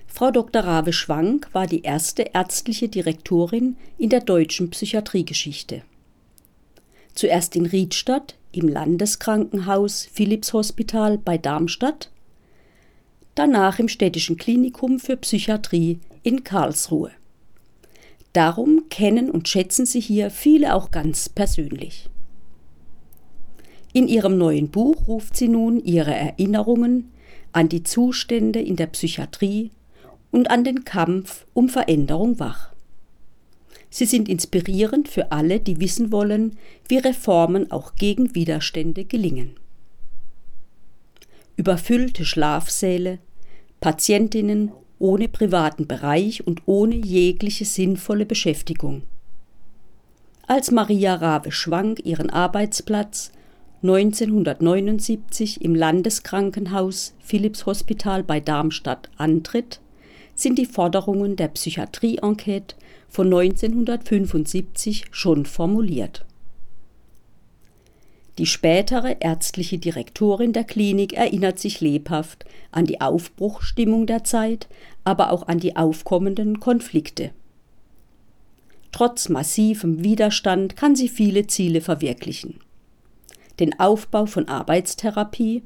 Frau 0.08 0.31
Dr. 0.31 0.63
Rave 0.63 0.91
Schwank 0.91 1.50
war 1.53 1.67
die 1.67 1.84
erste 1.84 2.24
ärztliche 2.34 2.89
Direktorin 2.89 3.77
in 3.98 4.10
der 4.10 4.22
deutschen 4.22 4.69
Psychiatriegeschichte. 4.72 5.84
Zuerst 7.13 7.55
in 7.55 7.65
Riedstadt 7.65 8.36
im 8.51 8.67
Landeskrankenhaus 8.67 10.08
Philips 10.12 10.53
Hospital 10.53 11.17
bei 11.17 11.38
Darmstadt, 11.38 12.10
danach 13.36 13.77
im 13.77 13.88
städtischen 13.88 14.38
Klinikum 14.38 15.00
für 15.00 15.15
Psychiatrie 15.17 16.00
in 16.23 16.43
Karlsruhe. 16.43 17.11
Darum 18.33 18.89
kennen 18.89 19.31
und 19.31 19.47
schätzen 19.47 19.85
sie 19.85 19.99
hier 19.99 20.29
viele 20.29 20.75
auch 20.75 20.91
ganz 20.91 21.29
persönlich. 21.29 22.09
In 23.91 24.07
ihrem 24.07 24.38
neuen 24.38 24.69
Buch 24.69 25.07
ruft 25.07 25.35
sie 25.35 25.47
nun 25.47 25.79
ihre 25.79 26.13
Erinnerungen 26.13 27.11
an 27.51 27.69
die 27.69 27.83
Zustände 27.83 28.61
in 28.61 28.75
der 28.75 28.88
Psychiatrie 28.88 29.71
und 30.31 30.51
an 30.51 30.63
den 30.63 30.83
Kampf 30.83 31.47
um 31.53 31.69
Veränderung 31.69 32.39
wach. 32.39 32.71
Sie 33.89 34.05
sind 34.05 34.29
inspirierend 34.29 35.07
für 35.07 35.31
alle, 35.31 35.59
die 35.59 35.79
wissen 35.79 36.11
wollen, 36.11 36.57
wie 36.88 36.99
Reformen 36.99 37.71
auch 37.71 37.95
gegen 37.95 38.35
Widerstände 38.35 39.05
gelingen. 39.05 39.55
Überfüllte 41.57 42.23
Schlafsäle, 42.23 43.17
Patientinnen 43.81 44.71
ohne 44.99 45.27
privaten 45.27 45.87
Bereich 45.87 46.45
und 46.45 46.61
ohne 46.65 46.95
jegliche 46.95 47.65
sinnvolle 47.65 48.25
Beschäftigung. 48.25 49.03
Als 50.45 50.71
Maria 50.71 51.15
Rabe 51.15 51.51
Schwank 51.51 52.05
ihren 52.05 52.29
Arbeitsplatz 52.29 53.31
1979 53.81 55.61
im 55.61 55.73
Landeskrankenhaus 55.73 57.13
Philips 57.19 57.65
Hospital 57.65 58.23
bei 58.23 58.39
Darmstadt 58.41 59.09
antritt, 59.17 59.79
sind 60.35 60.57
die 60.57 60.65
Forderungen 60.65 61.35
der 61.35 61.49
Psychiatrie-Enquete 61.49 62.75
von 63.07 63.27
1975 63.27 65.05
schon 65.11 65.45
formuliert. 65.45 66.25
Die 68.39 68.46
spätere 68.46 69.17
ärztliche 69.19 69.79
Direktorin 69.79 70.53
der 70.53 70.63
Klinik 70.63 71.12
erinnert 71.12 71.60
sich 71.60 71.81
lebhaft 71.81 72.46
an 72.72 72.86
die 72.86 73.01
Aufbruchstimmung 73.01 74.08
der 74.08 74.24
Zeit, 74.24 74.69
aber 75.03 75.34
auch 75.34 75.50
an 75.50 75.60
die 75.60 75.75
aufkommenden 75.75 76.62
Konflikte. 76.62 77.31
Trotz 78.93 79.27
massivem 79.27 80.05
Widerstand 80.05 80.77
kann 80.77 80.96
sie 80.96 81.10
viele 81.10 81.48
Ziele 81.48 81.81
verwirklichen. 81.81 82.62
Den 83.60 83.77
Aufbau 83.77 84.25
von 84.25 84.48
Arbeitstherapie 84.48 85.62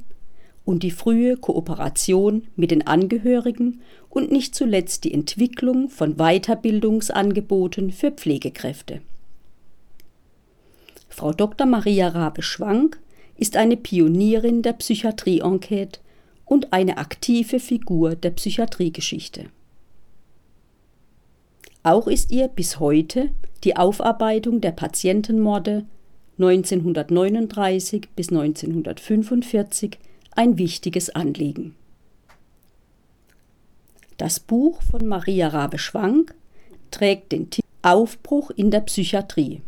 und 0.65 0.81
die 0.81 0.89
frühe 0.89 1.37
Kooperation 1.37 2.47
mit 2.55 2.71
den 2.71 2.87
Angehörigen 2.87 3.81
und 4.09 4.31
nicht 4.31 4.55
zuletzt 4.55 5.03
die 5.03 5.13
Entwicklung 5.13 5.89
von 5.89 6.15
Weiterbildungsangeboten 6.15 7.91
für 7.91 8.09
Pflegekräfte. 8.09 9.01
Frau 11.13 11.31
Dr. 11.31 11.67
Maria 11.67 12.07
Rabe-Schwank 12.07 12.99
ist 13.37 13.55
eine 13.55 13.77
Pionierin 13.77 14.63
der 14.63 14.73
Psychiatrie-Enquete 14.73 15.99
und 16.43 16.73
eine 16.73 16.97
aktive 16.97 17.59
Figur 17.59 18.15
der 18.15 18.31
Psychiatriegeschichte. 18.31 19.45
Auch 21.83 22.07
ist 22.07 22.31
ihr 22.31 22.47
bis 22.47 22.79
heute 22.79 23.29
die 23.63 23.75
Aufarbeitung 23.75 24.59
der 24.59 24.71
Patientenmorde 24.71 25.85
1939 26.39 28.09
bis 28.15 28.29
1945 28.29 29.99
ein 30.31 30.57
wichtiges 30.57 31.11
Anliegen. 31.11 31.75
Das 34.17 34.39
Buch 34.39 34.81
von 34.81 35.05
Maria 35.07 35.49
Rabe-Schwank 35.49 36.33
trägt 36.89 37.33
den 37.33 37.51
Titel 37.51 37.67
Aufbruch 37.83 38.49
in 38.49 38.71
der 38.71 38.81
Psychiatrie 38.81 39.61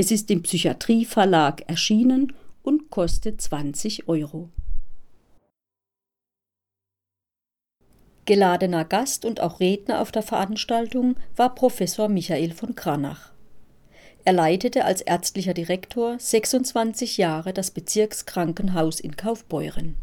Es 0.00 0.12
ist 0.12 0.30
im 0.30 0.44
Psychiatrieverlag 0.44 1.68
erschienen 1.68 2.32
und 2.62 2.88
kostet 2.88 3.40
20 3.40 4.06
Euro. 4.06 4.48
Geladener 8.24 8.84
Gast 8.84 9.24
und 9.24 9.40
auch 9.40 9.58
Redner 9.58 10.00
auf 10.00 10.12
der 10.12 10.22
Veranstaltung 10.22 11.16
war 11.34 11.52
Professor 11.52 12.08
Michael 12.08 12.52
von 12.52 12.76
Kranach. 12.76 13.32
Er 14.24 14.34
leitete 14.34 14.84
als 14.84 15.00
ärztlicher 15.00 15.52
Direktor 15.52 16.16
26 16.16 17.16
Jahre 17.16 17.52
das 17.52 17.72
Bezirkskrankenhaus 17.72 19.00
in 19.00 19.16
Kaufbeuren. 19.16 19.96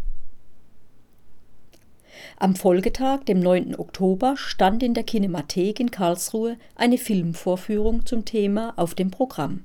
Am 2.38 2.58
Folgetag, 2.58 3.24
dem 3.24 3.40
9. 3.40 3.78
Oktober, 3.78 4.36
stand 4.36 4.84
in 4.84 4.94
der 4.94 5.06
Kinemathek 5.06 5.80
in 5.80 5.90
Karlsruhe 5.90 6.58
eine 6.75 6.98
Filmvorführung 6.98 8.06
zum 8.06 8.25
Thema 8.25 8.74
auf 8.75 8.94
dem 8.94 9.10
Programm. 9.10 9.64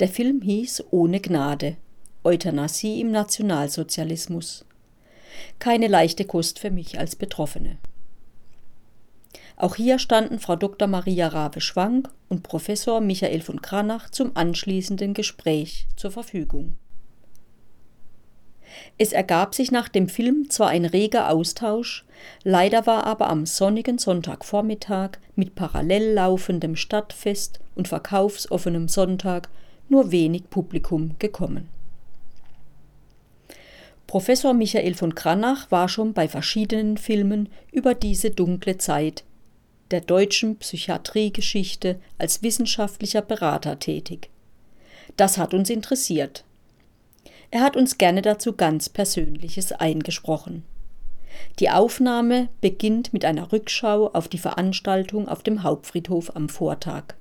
Der 0.00 0.08
Film 0.08 0.42
hieß 0.42 0.84
Ohne 0.90 1.20
Gnade 1.20 1.76
Euthanasie 2.24 3.00
im 3.00 3.10
Nationalsozialismus. 3.10 4.64
Keine 5.58 5.88
leichte 5.88 6.24
Kost 6.24 6.60
für 6.60 6.70
mich 6.70 6.98
als 6.98 7.16
Betroffene. 7.16 7.78
Auch 9.56 9.76
hier 9.76 9.98
standen 9.98 10.38
Frau 10.38 10.56
Dr. 10.56 10.88
Maria 10.88 11.28
Rabe-Schwank 11.28 12.08
und 12.28 12.42
Professor 12.42 13.00
Michael 13.00 13.40
von 13.40 13.60
Kranach 13.60 14.10
zum 14.10 14.36
anschließenden 14.36 15.14
Gespräch 15.14 15.86
zur 15.96 16.10
Verfügung. 16.10 16.76
Es 18.98 19.12
ergab 19.12 19.54
sich 19.54 19.70
nach 19.70 19.88
dem 19.88 20.08
Film 20.08 20.50
zwar 20.50 20.68
ein 20.68 20.84
reger 20.84 21.30
Austausch, 21.30 22.04
leider 22.44 22.86
war 22.86 23.04
aber 23.04 23.28
am 23.28 23.46
sonnigen 23.46 23.98
Sonntagvormittag 23.98 25.18
mit 25.34 25.54
parallel 25.54 26.12
laufendem 26.12 26.76
Stadtfest 26.76 27.60
und 27.74 27.88
verkaufsoffenem 27.88 28.88
Sonntag 28.88 29.48
nur 29.88 30.10
wenig 30.10 30.50
Publikum 30.50 31.16
gekommen. 31.18 31.68
Professor 34.06 34.52
Michael 34.52 34.94
von 34.94 35.14
Kranach 35.14 35.70
war 35.70 35.88
schon 35.88 36.12
bei 36.12 36.28
verschiedenen 36.28 36.98
Filmen 36.98 37.48
über 37.72 37.94
diese 37.94 38.30
dunkle 38.30 38.76
Zeit 38.76 39.24
der 39.90 40.00
deutschen 40.00 40.56
Psychiatriegeschichte 40.56 42.00
als 42.18 42.42
wissenschaftlicher 42.42 43.22
Berater 43.22 43.78
tätig. 43.78 44.30
Das 45.16 45.38
hat 45.38 45.54
uns 45.54 45.70
interessiert. 45.70 46.44
Er 47.52 47.60
hat 47.60 47.76
uns 47.76 47.98
gerne 47.98 48.22
dazu 48.22 48.54
ganz 48.54 48.88
Persönliches 48.88 49.72
eingesprochen. 49.72 50.64
Die 51.58 51.68
Aufnahme 51.68 52.48
beginnt 52.62 53.12
mit 53.12 53.26
einer 53.26 53.52
Rückschau 53.52 54.08
auf 54.08 54.26
die 54.26 54.38
Veranstaltung 54.38 55.28
auf 55.28 55.42
dem 55.42 55.62
Hauptfriedhof 55.62 56.34
am 56.34 56.48
Vortag. 56.48 57.14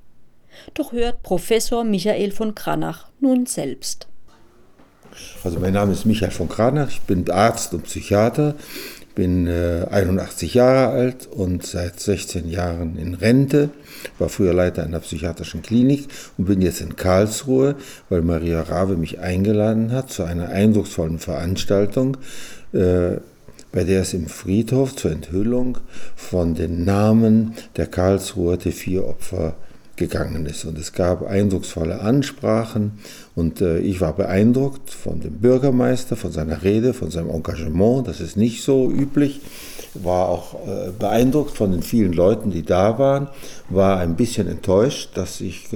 Doch 0.73 0.93
hört 0.93 1.21
Professor 1.21 1.83
Michael 1.83 2.31
von 2.31 2.55
Kranach 2.55 3.09
nun 3.19 3.45
selbst. 3.45 4.07
Also 5.43 5.59
mein 5.59 5.73
Name 5.73 5.91
ist 5.91 6.05
Michael 6.05 6.31
von 6.31 6.47
Kranach, 6.47 6.89
ich 6.89 7.01
bin 7.01 7.29
Arzt 7.29 7.73
und 7.73 7.83
Psychiater 7.83 8.55
bin 9.15 9.47
äh, 9.47 9.85
81 9.89 10.53
Jahre 10.53 10.91
alt 10.91 11.27
und 11.27 11.65
seit 11.65 11.99
16 11.99 12.49
Jahren 12.49 12.97
in 12.97 13.13
Rente, 13.13 13.69
war 14.19 14.29
früher 14.29 14.53
Leiter 14.53 14.83
einer 14.83 14.99
psychiatrischen 14.99 15.61
Klinik 15.61 16.07
und 16.37 16.45
bin 16.45 16.61
jetzt 16.61 16.81
in 16.81 16.95
Karlsruhe, 16.95 17.75
weil 18.09 18.21
Maria 18.21 18.61
Rave 18.61 18.97
mich 18.97 19.19
eingeladen 19.19 19.91
hat 19.91 20.09
zu 20.11 20.23
einer 20.23 20.49
eindrucksvollen 20.49 21.19
Veranstaltung, 21.19 22.17
äh, 22.73 23.17
bei 23.71 23.83
der 23.85 24.01
es 24.01 24.13
im 24.13 24.27
Friedhof 24.27 24.95
zur 24.95 25.11
Enthüllung 25.11 25.77
von 26.15 26.55
den 26.55 26.83
Namen 26.83 27.53
der 27.77 27.87
Karlsruher 27.87 28.55
T4-Opfer 28.55 29.55
gegangen 29.95 30.45
ist. 30.45 30.65
Und 30.65 30.77
es 30.77 30.93
gab 30.93 31.27
eindrucksvolle 31.27 32.01
Ansprachen 32.01 33.00
und 33.36 33.62
äh, 33.62 33.79
ich 33.79 34.01
war 34.01 34.13
beeindruckt 34.13 34.89
von 34.89 35.19
dem 35.19 35.39
Bürgermeister, 35.39 36.15
von 36.15 36.31
seiner 36.31 36.63
Rede, 36.63 36.93
von 36.93 37.12
seinem 37.12 37.29
Engagement. 37.29 38.07
Das 38.07 38.19
ist 38.19 38.38
nicht 38.38 38.63
so 38.63 38.89
üblich 38.89 39.41
war 39.93 40.29
auch 40.29 40.53
äh, 40.67 40.91
beeindruckt 40.98 41.55
von 41.57 41.71
den 41.71 41.83
vielen 41.83 42.13
Leuten, 42.13 42.51
die 42.51 42.63
da 42.63 42.98
waren, 42.98 43.27
war 43.69 44.00
ein 44.00 44.15
bisschen 44.15 44.48
enttäuscht, 44.48 45.12
dass 45.15 45.42
ich 45.42 45.68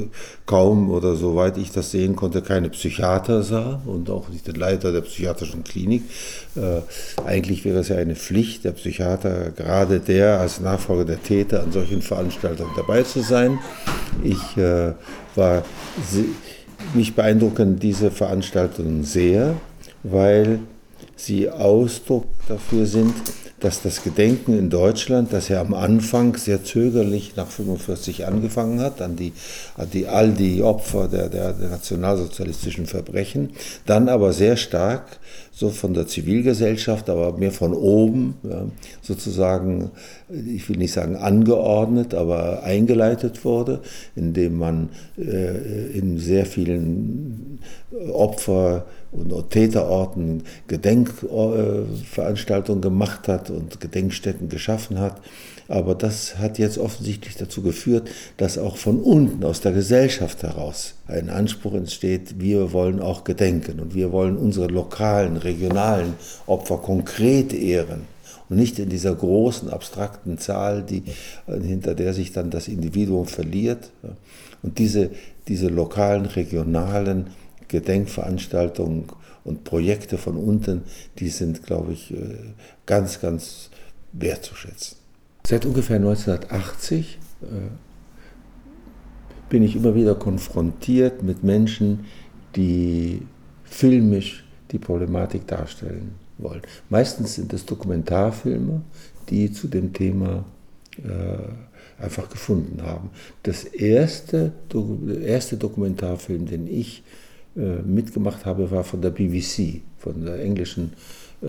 kaum 0.46 0.90
oder 0.90 1.16
soweit 1.16 1.58
ich 1.58 1.72
das 1.72 1.92
sehen 1.92 2.16
konnte, 2.16 2.42
keine 2.42 2.70
Psychiater 2.70 3.44
sah 3.44 3.82
und 3.86 4.10
auch 4.10 4.30
nicht 4.30 4.48
den 4.48 4.56
Leiter 4.56 4.92
der 4.92 5.02
psychiatrischen 5.02 5.64
Klinik. 5.64 6.04
Äh, 6.56 6.82
eigentlich 7.26 7.66
wäre 7.66 7.80
es 7.80 7.90
ja 7.90 7.98
eine 7.98 8.16
Pflicht 8.16 8.64
der 8.64 8.72
Psychiater, 8.72 9.52
gerade 9.52 10.00
der 10.00 10.40
als 10.40 10.60
Nachfolger 10.60 11.06
der 11.06 11.22
Täter 11.22 11.64
an 11.64 11.72
solchen 11.72 12.02
Veranstaltungen 12.02 12.72
dabei 12.76 13.04
zu 13.04 13.22
sein. 13.22 13.60
Ich 14.24 14.58
äh, 14.58 14.94
war, 15.36 15.64
mich 16.94 17.16
beeindrucken 17.16 17.80
diese 17.80 18.12
Veranstaltungen 18.12 19.04
sehr, 19.04 19.56
weil 20.04 20.60
sie 21.16 21.50
Ausdruck 21.50 22.26
dafür 22.48 22.86
sind, 22.86 23.14
dass 23.66 23.82
das 23.82 24.04
Gedenken 24.04 24.56
in 24.56 24.70
Deutschland, 24.70 25.34
das 25.34 25.50
ja 25.50 25.60
am 25.60 25.74
Anfang 25.74 26.38
sehr 26.38 26.64
zögerlich 26.64 27.36
nach 27.36 27.46
1945 27.50 28.28
angefangen 28.28 28.80
hat, 28.80 29.02
an 29.02 29.16
die, 29.16 29.34
an 29.76 29.90
die 29.92 30.06
all 30.06 30.34
die 30.34 30.62
Opfer 30.62 31.08
der, 31.08 31.30
der, 31.30 31.52
der 31.54 31.70
nationalsozialistischen 31.70 32.86
Verbrechen, 32.86 33.50
dann 33.88 34.08
aber 34.08 34.34
sehr 34.34 34.56
stark 34.56 35.18
so 35.52 35.72
von 35.72 35.96
der 35.96 36.06
Zivilgesellschaft, 36.06 37.10
aber 37.10 37.36
mehr 37.40 37.52
von 37.52 37.74
oben 37.74 38.36
ja, 38.44 38.68
sozusagen, 39.02 39.90
ich 40.30 40.70
will 40.70 40.78
nicht 40.78 40.94
sagen 40.94 41.16
angeordnet, 41.16 42.14
aber 42.14 42.62
eingeleitet 42.62 43.46
wurde, 43.46 43.80
indem 44.16 44.60
man 44.60 44.90
äh, 45.18 45.98
in 45.98 46.20
sehr 46.20 46.46
vielen 46.46 47.58
Opfer- 48.14 48.86
und 49.16 49.50
Täterorten 49.50 50.44
Gedenkveranstaltungen 50.68 52.82
gemacht 52.82 53.28
hat 53.28 53.50
und 53.50 53.80
Gedenkstätten 53.80 54.50
geschaffen 54.50 55.00
hat. 55.00 55.22
Aber 55.68 55.96
das 55.96 56.38
hat 56.38 56.60
jetzt 56.60 56.78
offensichtlich 56.78 57.38
dazu 57.38 57.64
geführt, 57.64 58.10
dass 58.38 58.60
auch 58.60 58.78
von 58.78 59.00
unten, 59.00 59.44
aus 59.44 59.62
der 59.62 59.72
Gesellschaft 59.72 60.44
heraus, 60.44 60.94
ein 61.08 61.30
Anspruch 61.30 61.74
entsteht, 61.74 62.40
wir 62.40 62.72
wollen 62.72 63.00
auch 63.00 63.24
gedenken 63.24 63.80
und 63.80 63.96
wir 63.96 64.12
wollen 64.12 64.38
unsere 64.38 64.68
lokalen, 64.68 65.38
regionalen 65.38 66.14
Opfer 66.46 66.78
konkret 66.78 67.54
ehren 67.54 68.02
und 68.50 68.58
nicht 68.58 68.78
in 68.78 68.90
dieser 68.90 69.16
großen, 69.16 69.70
abstrakten 69.70 70.38
Zahl, 70.38 70.84
die, 70.84 71.04
hinter 71.48 71.96
der 71.96 72.14
sich 72.14 72.32
dann 72.32 72.52
das 72.52 72.68
Individuum 72.68 73.26
verliert. 73.26 73.90
Und 74.62 74.78
diese, 74.78 75.10
diese 75.48 75.68
lokalen, 75.68 76.26
regionalen 76.26 77.28
Gedenkveranstaltungen 77.68 79.06
und 79.44 79.64
Projekte 79.64 80.18
von 80.18 80.38
unten, 80.38 80.84
die 81.20 81.30
sind, 81.30 81.64
glaube 81.64 81.94
ich, 81.94 82.12
äh, 82.12 82.54
ganz, 82.86 83.22
ganz 83.22 83.70
wertzuschätzen. 84.12 84.98
Seit 85.48 85.66
ungefähr 85.66 85.98
1980 85.98 87.20
äh, 87.44 87.46
bin 89.50 89.64
ich 89.64 89.76
immer 89.76 89.94
wieder 89.94 90.16
konfrontiert 90.16 91.22
mit 91.22 91.44
Menschen, 91.44 92.06
die 92.56 93.22
filmisch 93.64 94.44
die 94.72 94.80
Problematik 94.80 95.46
darstellen 95.48 96.16
wollen. 96.40 96.62
Meistens 96.90 97.36
sind 97.36 97.54
es 97.54 97.66
Dokumentarfilme, 97.66 98.82
die 99.30 99.52
zu 99.52 99.68
dem 99.68 99.94
Thema 99.94 100.46
äh, 100.98 102.02
einfach 102.04 102.30
gefunden 102.30 102.82
haben. 102.82 103.12
Das 103.44 103.64
erste, 103.64 104.54
der 104.74 105.22
erste 105.22 105.58
Dokumentarfilm, 105.58 106.48
den 106.48 106.68
ich 106.68 107.00
äh, 107.00 107.25
mitgemacht 107.56 108.46
habe, 108.46 108.70
war 108.70 108.84
von 108.84 109.02
der 109.02 109.12
BBC, 109.12 109.82
von 109.98 110.26
der 110.26 110.42
englischen 110.42 110.92
äh, 111.42 111.48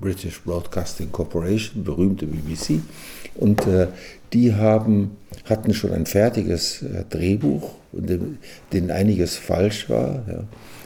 British 0.00 0.40
Broadcasting 0.42 1.10
Corporation, 1.10 1.84
berühmte 1.84 2.26
BBC. 2.26 2.80
Und 3.34 3.66
äh, 3.66 3.88
die 4.32 4.54
haben, 4.54 5.16
hatten 5.44 5.74
schon 5.74 5.92
ein 5.92 6.06
fertiges 6.06 6.82
äh, 6.82 7.04
Drehbuch, 7.08 7.74
in 7.92 8.38
dem, 8.72 8.90
einiges 8.90 9.36
falsch 9.36 9.88
war. 9.88 10.24
Ja. 10.28 10.44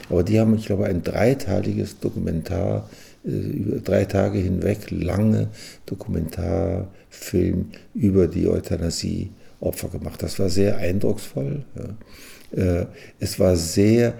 Aber 0.09 0.23
die 0.23 0.39
haben, 0.39 0.55
ich 0.55 0.65
glaube, 0.65 0.85
ein 0.85 1.03
dreiteiliges 1.03 1.99
Dokumentar, 1.99 2.89
äh, 3.25 3.29
über 3.29 3.79
drei 3.79 4.05
Tage 4.05 4.39
hinweg 4.39 4.91
lange 4.91 5.49
Dokumentarfilm 5.85 7.71
über 7.93 8.27
die 8.27 8.47
Euthanasie-Opfer 8.47 9.89
gemacht. 9.89 10.23
Das 10.23 10.39
war 10.39 10.49
sehr 10.49 10.77
eindrucksvoll. 10.77 11.65
Ja. 11.75 11.89
Äh, 12.51 12.85
es 13.19 13.39
war 13.39 13.55
sehr, 13.55 14.13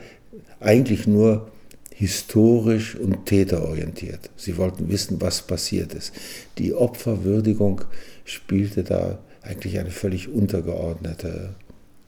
eigentlich 0.60 1.08
nur 1.08 1.52
historisch 1.94 2.96
und 2.96 3.26
täterorientiert. 3.26 4.30
Sie 4.36 4.58
wollten 4.58 4.90
wissen, 4.90 5.22
was 5.22 5.42
passiert 5.42 5.94
ist. 5.94 6.14
Die 6.58 6.74
Opferwürdigung 6.74 7.82
spielte 8.26 8.84
da 8.84 9.20
eigentlich 9.44 9.80
eine 9.80 9.92
völlig 9.92 10.28
untergeordnete, 10.30 11.50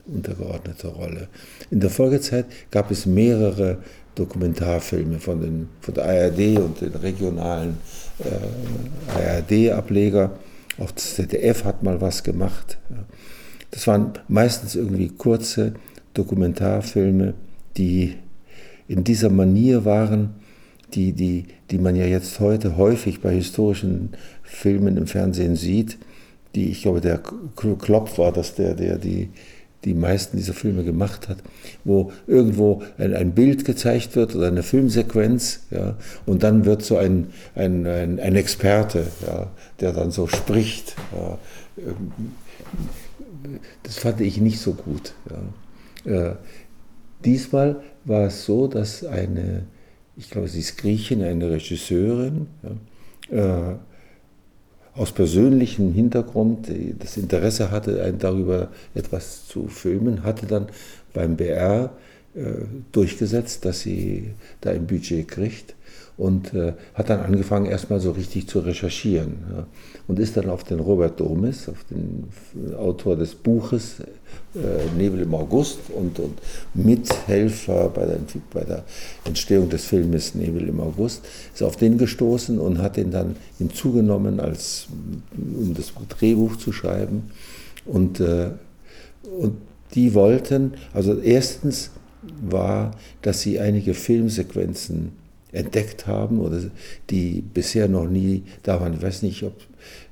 untergeordnete 0.06 0.88
Rolle. 0.88 1.28
In 1.70 1.80
der 1.80 1.90
Folgezeit 1.90 2.46
gab 2.70 2.90
es 2.90 3.06
mehrere 3.06 3.78
Dokumentarfilme 4.14 5.18
von, 5.18 5.40
den, 5.40 5.68
von 5.80 5.94
der 5.94 6.04
ARD 6.04 6.58
und 6.58 6.80
den 6.80 6.94
regionalen 6.94 7.78
äh, 8.18 9.38
ARD-Ableger. 9.38 10.38
Auch 10.78 10.90
das 10.90 11.14
ZDF 11.14 11.64
hat 11.64 11.82
mal 11.82 12.00
was 12.00 12.22
gemacht. 12.22 12.78
Das 13.70 13.86
waren 13.86 14.12
meistens 14.28 14.74
irgendwie 14.74 15.08
kurze 15.08 15.74
Dokumentarfilme, 16.14 17.34
die 17.76 18.14
in 18.88 19.04
dieser 19.04 19.30
Manier 19.30 19.84
waren, 19.84 20.30
die, 20.94 21.12
die, 21.12 21.46
die 21.70 21.78
man 21.78 21.96
ja 21.96 22.06
jetzt 22.06 22.40
heute 22.40 22.76
häufig 22.76 23.20
bei 23.20 23.34
historischen 23.34 24.10
Filmen 24.42 24.96
im 24.96 25.06
Fernsehen 25.06 25.56
sieht, 25.56 25.98
die, 26.54 26.70
ich 26.70 26.82
glaube, 26.82 27.00
der 27.00 27.18
Klopp 27.18 28.16
war 28.18 28.32
das, 28.32 28.54
der, 28.54 28.74
der 28.74 28.98
die, 28.98 29.30
die 29.84 29.94
meisten 29.94 30.36
dieser 30.36 30.54
Filme 30.54 30.84
gemacht 30.84 31.28
hat, 31.28 31.38
wo 31.84 32.12
irgendwo 32.26 32.82
ein, 32.96 33.14
ein 33.14 33.32
Bild 33.32 33.64
gezeigt 33.64 34.14
wird 34.14 34.34
oder 34.36 34.46
eine 34.48 34.62
Filmsequenz, 34.62 35.64
ja, 35.70 35.96
und 36.26 36.42
dann 36.42 36.64
wird 36.64 36.82
so 36.82 36.96
ein, 36.96 37.28
ein, 37.54 37.86
ein, 37.86 38.20
ein 38.20 38.36
Experte, 38.36 39.06
ja, 39.26 39.50
der 39.80 39.92
dann 39.92 40.10
so 40.10 40.26
spricht. 40.26 40.94
Ja, 41.14 41.38
das 43.82 43.96
fand 43.96 44.20
ich 44.20 44.40
nicht 44.40 44.60
so 44.60 44.72
gut. 44.72 45.12
Ja. 45.28 45.36
Äh, 46.04 46.32
diesmal 47.24 47.82
war 48.04 48.26
es 48.26 48.44
so, 48.44 48.66
dass 48.66 49.04
eine, 49.04 49.64
ich 50.16 50.30
glaube, 50.30 50.48
sie 50.48 50.60
ist 50.60 50.76
Griechin, 50.78 51.22
eine 51.22 51.50
Regisseurin, 51.50 52.46
ja, 53.30 53.72
äh, 53.72 53.76
aus 54.94 55.10
persönlichem 55.10 55.92
Hintergrund 55.92 56.68
das 57.00 57.16
Interesse 57.16 57.72
hatte, 57.72 58.14
darüber 58.16 58.68
etwas 58.94 59.48
zu 59.48 59.66
filmen, 59.66 60.22
hatte 60.22 60.46
dann 60.46 60.68
beim 61.12 61.36
BR 61.36 61.90
äh, 62.36 62.42
durchgesetzt, 62.92 63.64
dass 63.64 63.80
sie 63.80 64.30
da 64.60 64.70
ein 64.70 64.86
Budget 64.86 65.26
kriegt 65.26 65.74
und 66.16 66.54
äh, 66.54 66.74
hat 66.94 67.10
dann 67.10 67.20
angefangen, 67.20 67.66
erstmal 67.66 67.98
so 67.98 68.12
richtig 68.12 68.48
zu 68.48 68.60
recherchieren. 68.60 69.34
Ja. 69.50 69.66
Und 70.06 70.20
ist 70.20 70.36
dann 70.36 70.48
auf 70.48 70.62
den 70.62 70.78
Robert 70.78 71.18
Domis, 71.18 71.68
auf 71.68 71.84
den 71.90 72.28
Autor 72.76 73.16
des 73.16 73.34
Buches 73.34 74.00
äh, 74.54 74.96
Nebel 74.96 75.22
im 75.22 75.34
August 75.34 75.78
und, 75.92 76.20
und 76.20 76.38
Mithelfer 76.74 77.88
bei 77.88 78.06
der, 78.06 78.18
bei 78.52 78.62
der 78.62 78.84
Entstehung 79.24 79.68
des 79.68 79.84
Filmes 79.86 80.34
Nebel 80.34 80.68
im 80.68 80.80
August, 80.80 81.24
ist 81.52 81.62
auf 81.62 81.76
den 81.76 81.98
gestoßen 81.98 82.60
und 82.60 82.78
hat 82.78 82.96
den 82.96 83.10
dann 83.10 83.34
hinzugenommen, 83.58 84.38
als, 84.38 84.86
um 85.36 85.74
das 85.74 85.92
Drehbuch 86.08 86.56
zu 86.56 86.72
schreiben. 86.72 87.30
Und, 87.86 88.20
äh, 88.20 88.50
und 89.38 89.56
die 89.94 90.14
wollten, 90.14 90.74
also 90.92 91.18
erstens 91.18 91.90
war, 92.40 92.92
dass 93.22 93.40
sie 93.40 93.58
einige 93.58 93.94
Filmsequenzen 93.94 95.23
entdeckt 95.54 96.06
haben 96.06 96.40
oder 96.40 96.60
die 97.10 97.42
bisher 97.42 97.88
noch 97.88 98.08
nie 98.08 98.42
da 98.62 98.80
waren. 98.80 98.94
Ich 98.94 99.02
weiß 99.02 99.22
nicht, 99.22 99.42
ob, 99.42 99.54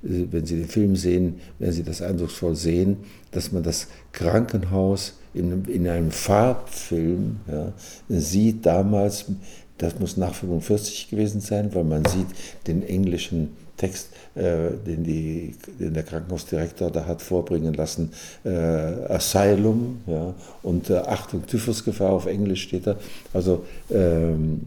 äh, 0.04 0.26
wenn 0.30 0.46
Sie 0.46 0.56
den 0.56 0.68
Film 0.68 0.96
sehen, 0.96 1.40
werden 1.58 1.72
Sie 1.72 1.82
das 1.82 2.00
eindrucksvoll 2.00 2.56
sehen, 2.56 2.98
dass 3.32 3.52
man 3.52 3.62
das 3.62 3.88
Krankenhaus 4.12 5.14
in, 5.34 5.64
in 5.64 5.88
einem 5.88 6.10
Farbfilm 6.10 7.40
ja, 7.50 7.72
sieht, 8.08 8.64
damals, 8.66 9.26
das 9.78 9.98
muss 9.98 10.16
nach 10.16 10.34
45 10.34 11.10
gewesen 11.10 11.40
sein, 11.40 11.74
weil 11.74 11.84
man 11.84 12.04
sieht 12.04 12.28
den 12.66 12.86
englischen 12.86 13.50
Text, 13.76 14.10
äh, 14.36 14.70
den, 14.86 15.02
die, 15.02 15.56
den 15.80 15.94
der 15.94 16.04
Krankenhausdirektor 16.04 16.90
da 16.90 17.06
hat 17.06 17.20
vorbringen 17.20 17.74
lassen, 17.74 18.12
äh, 18.44 18.50
Asylum 18.50 20.02
ja, 20.06 20.34
und 20.62 20.90
äh, 20.90 20.98
Achtung, 20.98 21.46
Typhusgefahr 21.46 22.10
auf 22.10 22.26
Englisch 22.26 22.62
steht 22.62 22.86
da. 22.86 22.96
Also 23.32 23.64
ähm, 23.90 24.66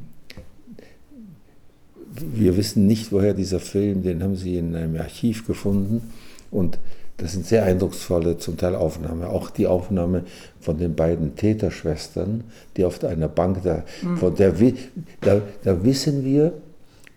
wir 2.19 2.57
wissen 2.57 2.87
nicht, 2.87 3.11
woher 3.11 3.33
dieser 3.33 3.59
Film, 3.59 4.03
den 4.03 4.23
haben 4.23 4.35
sie 4.35 4.57
in 4.57 4.75
einem 4.75 4.95
Archiv 4.97 5.45
gefunden 5.47 6.11
und 6.51 6.77
das 7.17 7.31
sind 7.31 7.45
sehr 7.45 7.63
eindrucksvolle, 7.63 8.37
zum 8.37 8.57
Teil 8.57 8.75
Aufnahmen. 8.75 9.23
Auch 9.23 9.49
die 9.49 9.67
Aufnahme 9.67 10.23
von 10.59 10.77
den 10.77 10.95
beiden 10.95 11.35
Täterschwestern, 11.35 12.43
die 12.75 12.83
auf 12.83 13.01
einer 13.05 13.29
Bank 13.29 13.63
da, 13.63 13.83
mhm. 14.01 14.35
der, 14.35 14.53
da, 15.21 15.41
da 15.63 15.83
wissen 15.85 16.25
wir, 16.25 16.53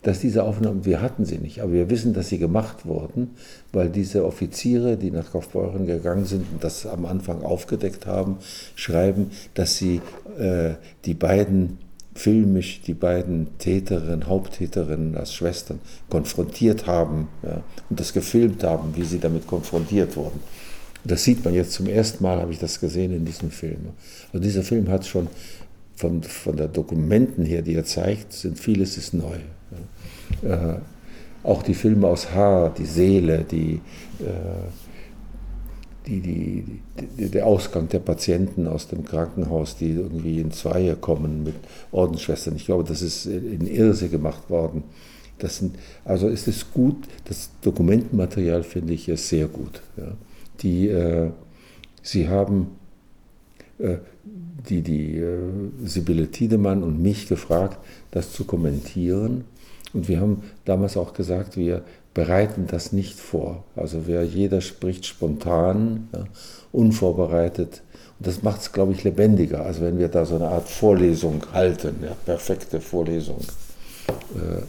dass 0.02 0.20
diese 0.20 0.44
Aufnahmen, 0.44 0.84
wir 0.84 1.02
hatten 1.02 1.24
sie 1.24 1.38
nicht, 1.38 1.60
aber 1.60 1.72
wir 1.72 1.90
wissen, 1.90 2.14
dass 2.14 2.28
sie 2.28 2.38
gemacht 2.38 2.86
wurden, 2.86 3.30
weil 3.72 3.90
diese 3.90 4.24
Offiziere, 4.24 4.96
die 4.96 5.10
nach 5.10 5.32
Kaufbeuren 5.32 5.86
gegangen 5.86 6.24
sind 6.24 6.46
und 6.52 6.62
das 6.62 6.86
am 6.86 7.04
Anfang 7.04 7.42
aufgedeckt 7.42 8.06
haben, 8.06 8.36
schreiben, 8.76 9.32
dass 9.54 9.76
sie 9.76 10.00
äh, 10.38 10.74
die 11.04 11.14
beiden 11.14 11.78
filmisch 12.18 12.80
die 12.82 12.94
beiden 12.94 13.46
Täterinnen, 13.58 14.26
Haupttäterinnen 14.26 15.16
als 15.16 15.32
Schwestern 15.32 15.78
konfrontiert 16.10 16.86
haben 16.86 17.28
ja, 17.44 17.62
und 17.88 18.00
das 18.00 18.12
gefilmt 18.12 18.64
haben, 18.64 18.96
wie 18.96 19.04
sie 19.04 19.20
damit 19.20 19.46
konfrontiert 19.46 20.16
wurden. 20.16 20.40
Das 21.04 21.22
sieht 21.22 21.44
man 21.44 21.54
jetzt 21.54 21.72
zum 21.72 21.86
ersten 21.86 22.24
Mal, 22.24 22.40
habe 22.40 22.52
ich 22.52 22.58
das 22.58 22.80
gesehen 22.80 23.12
in 23.12 23.24
diesem 23.24 23.52
Film. 23.52 23.90
Also 24.32 24.42
dieser 24.42 24.62
Film 24.62 24.88
hat 24.88 25.06
schon 25.06 25.28
von, 25.94 26.24
von 26.24 26.56
der 26.56 26.66
Dokumenten 26.66 27.44
her, 27.44 27.62
die 27.62 27.74
er 27.74 27.84
zeigt, 27.84 28.32
sind 28.32 28.58
vieles 28.58 28.96
ist 28.96 29.14
neu. 29.14 29.38
Ja. 30.42 30.74
Äh, 30.74 30.78
auch 31.44 31.62
die 31.62 31.74
Filme 31.74 32.08
aus 32.08 32.32
Haar, 32.32 32.74
die 32.74 32.84
Seele, 32.84 33.44
die 33.48 33.80
äh, 34.20 34.87
die, 36.08 36.20
die, 36.20 36.64
die, 37.18 37.30
der 37.30 37.46
Ausgang 37.46 37.88
der 37.88 37.98
Patienten 37.98 38.66
aus 38.66 38.88
dem 38.88 39.04
Krankenhaus, 39.04 39.76
die 39.76 39.90
irgendwie 39.90 40.40
in 40.40 40.50
Zweie 40.52 40.96
kommen 40.96 41.44
mit 41.44 41.54
Ordensschwestern. 41.92 42.56
Ich 42.56 42.64
glaube, 42.64 42.84
das 42.84 43.02
ist 43.02 43.26
in 43.26 43.66
Irse 43.66 44.08
gemacht 44.08 44.48
worden. 44.48 44.84
Das 45.38 45.58
sind, 45.58 45.76
also 46.04 46.28
ist 46.28 46.48
es 46.48 46.72
gut, 46.72 46.96
das 47.26 47.50
Dokumentenmaterial 47.60 48.62
finde 48.62 48.94
ich 48.94 49.10
sehr 49.16 49.46
gut. 49.46 49.82
Ja. 49.96 50.12
Die, 50.62 50.88
äh, 50.88 51.30
Sie 52.02 52.28
haben 52.28 52.68
äh, 53.78 53.98
die, 54.68 54.82
die 54.82 55.18
äh, 55.18 55.38
Sibylle 55.84 56.30
Tiedemann 56.30 56.82
und 56.82 57.00
mich 57.00 57.28
gefragt, 57.28 57.78
das 58.10 58.32
zu 58.32 58.44
kommentieren. 58.44 59.44
Und 59.92 60.08
wir 60.08 60.20
haben 60.20 60.42
damals 60.64 60.96
auch 60.96 61.14
gesagt, 61.14 61.56
wir 61.56 61.82
bereiten 62.18 62.66
das 62.66 62.92
nicht 62.92 63.20
vor. 63.20 63.62
Also 63.76 64.08
wer, 64.08 64.24
jeder 64.24 64.60
spricht 64.60 65.06
spontan, 65.06 66.08
ja, 66.12 66.24
unvorbereitet. 66.72 67.82
Und 68.18 68.26
das 68.26 68.42
macht 68.42 68.60
es, 68.60 68.72
glaube 68.72 68.90
ich, 68.90 69.04
lebendiger, 69.04 69.64
als 69.64 69.80
wenn 69.80 70.00
wir 70.00 70.08
da 70.08 70.24
so 70.24 70.34
eine 70.34 70.48
Art 70.48 70.68
Vorlesung 70.68 71.40
halten, 71.52 71.94
ja, 72.02 72.16
perfekte 72.26 72.80
Vorlesung. 72.80 73.38
Äh, 74.08 74.62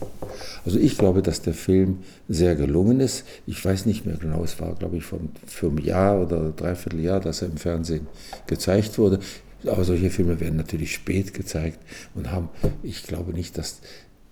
also 0.64 0.78
ich 0.78 0.96
glaube, 0.96 1.24
dass 1.24 1.42
der 1.42 1.56
Film 1.56 2.04
sehr 2.28 2.54
gelungen 2.54 3.00
ist. 3.00 3.26
Ich 3.48 3.66
weiß 3.66 3.88
nicht 3.88 4.06
mehr 4.06 4.18
genau, 4.18 4.44
es 4.44 4.62
war, 4.62 4.76
glaube 4.76 4.98
ich, 4.98 5.04
von, 5.04 5.32
für 5.48 5.70
ein 5.70 5.80
Jahr 5.80 6.22
oder 6.22 6.52
dreiviertel 6.52 7.00
Jahr, 7.00 7.20
dass 7.20 7.42
er 7.42 7.48
im 7.48 7.58
Fernsehen 7.58 8.06
gezeigt 8.46 9.00
wurde. 9.00 9.22
Aber 9.66 9.84
solche 9.86 10.12
Filme 10.12 10.40
werden 10.40 10.58
natürlich 10.58 10.94
spät 10.94 11.34
gezeigt 11.34 11.80
und 12.14 12.32
haben, 12.32 12.50
ich 12.84 13.02
glaube 13.02 13.34
nicht, 13.34 13.58
dass 13.58 13.80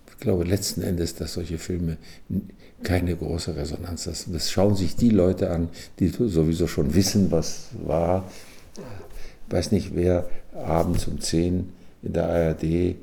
ich 0.08 0.20
glaube 0.20 0.44
letzten 0.44 0.82
Endes, 0.82 1.16
dass 1.16 1.34
solche 1.34 1.58
Filme 1.58 1.96
keine 2.82 3.16
große 3.16 3.56
Resonanz 3.56 4.06
haben. 4.06 4.32
Das 4.32 4.50
schauen 4.50 4.76
sich 4.76 4.96
die 4.96 5.10
Leute 5.10 5.50
an, 5.50 5.68
die 5.98 6.08
sowieso 6.08 6.66
schon 6.66 6.94
wissen, 6.94 7.30
was 7.30 7.68
war. 7.84 8.30
Ich 9.46 9.54
weiß 9.54 9.72
nicht, 9.72 9.94
wer 9.94 10.28
abends 10.54 11.06
um 11.06 11.20
10 11.20 11.68
in 12.02 12.12
der 12.12 12.28
ARD 12.28 12.96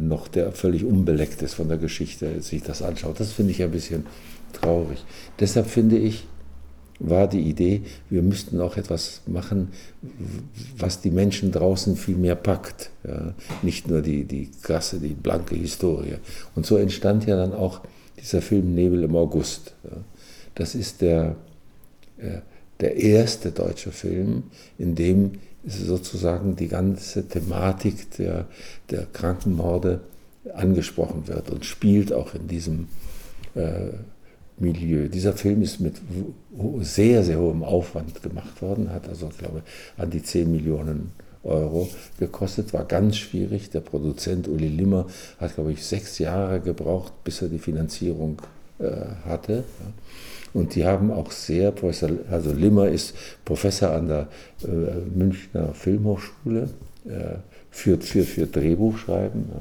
noch 0.00 0.28
der 0.28 0.52
völlig 0.52 0.84
unbeleckt 0.84 1.42
ist 1.42 1.54
von 1.54 1.68
der 1.68 1.78
Geschichte, 1.78 2.40
sich 2.42 2.62
das 2.62 2.82
anschaut. 2.82 3.18
Das 3.18 3.32
finde 3.32 3.52
ich 3.52 3.62
ein 3.62 3.70
bisschen 3.70 4.06
traurig. 4.52 5.04
Deshalb 5.40 5.66
finde 5.66 5.98
ich, 5.98 6.26
war 7.00 7.26
die 7.26 7.40
Idee, 7.40 7.82
wir 8.10 8.22
müssten 8.22 8.60
auch 8.60 8.76
etwas 8.76 9.22
machen, 9.26 9.68
was 10.76 11.00
die 11.00 11.10
Menschen 11.10 11.50
draußen 11.50 11.96
viel 11.96 12.16
mehr 12.16 12.36
packt. 12.36 12.90
Ja? 13.02 13.34
Nicht 13.62 13.88
nur 13.88 14.02
die, 14.02 14.24
die 14.24 14.50
krasse, 14.62 15.00
die 15.00 15.14
blanke 15.14 15.56
Historie. 15.56 16.18
Und 16.54 16.64
so 16.64 16.76
entstand 16.76 17.26
ja 17.26 17.36
dann 17.36 17.52
auch 17.52 17.80
dieser 18.22 18.40
Film 18.40 18.74
Nebel 18.74 19.02
im 19.02 19.16
August. 19.16 19.74
Das 20.54 20.74
ist 20.74 21.02
der, 21.02 21.36
äh, 22.18 22.38
der 22.80 22.96
erste 22.96 23.50
deutsche 23.50 23.90
Film, 23.90 24.44
in 24.78 24.94
dem 24.94 25.32
sozusagen 25.66 26.56
die 26.56 26.68
ganze 26.68 27.28
Thematik 27.28 28.10
der, 28.16 28.46
der 28.90 29.06
Krankenmorde 29.12 30.00
angesprochen 30.54 31.28
wird 31.28 31.50
und 31.50 31.64
spielt 31.64 32.12
auch 32.12 32.34
in 32.34 32.48
diesem 32.48 32.88
äh, 33.54 33.90
Milieu. 34.58 35.08
Dieser 35.08 35.32
Film 35.32 35.62
ist 35.62 35.80
mit 35.80 36.00
sehr, 36.80 37.22
sehr 37.22 37.38
hohem 37.38 37.62
Aufwand 37.62 38.22
gemacht 38.22 38.60
worden, 38.60 38.90
hat 38.90 39.08
also, 39.08 39.30
glaube 39.38 39.62
ich, 39.64 40.02
an 40.02 40.10
die 40.10 40.22
10 40.22 40.50
Millionen 40.50 41.12
Euro 41.44 41.88
gekostet, 42.18 42.72
war 42.72 42.84
ganz 42.84 43.16
schwierig. 43.16 43.70
Der 43.70 43.80
Produzent 43.80 44.48
Uli 44.48 44.68
Limmer 44.68 45.06
hat, 45.38 45.54
glaube 45.54 45.72
ich, 45.72 45.84
sechs 45.84 46.18
Jahre 46.18 46.60
gebraucht, 46.60 47.12
bis 47.24 47.42
er 47.42 47.48
die 47.48 47.58
Finanzierung 47.58 48.40
äh, 48.78 48.90
hatte. 49.24 49.64
Und 50.54 50.74
die 50.74 50.84
haben 50.84 51.10
auch 51.10 51.30
sehr, 51.30 51.70
Professor, 51.70 52.10
also 52.30 52.52
Limmer 52.52 52.88
ist 52.88 53.14
Professor 53.44 53.90
an 53.92 54.08
der 54.08 54.28
äh, 54.62 54.68
Münchner 55.14 55.72
Filmhochschule 55.72 56.68
äh, 57.06 57.36
für, 57.70 57.98
für, 57.98 58.24
für 58.24 58.46
Drehbuchschreiben. 58.46 59.46
Ja. 59.48 59.60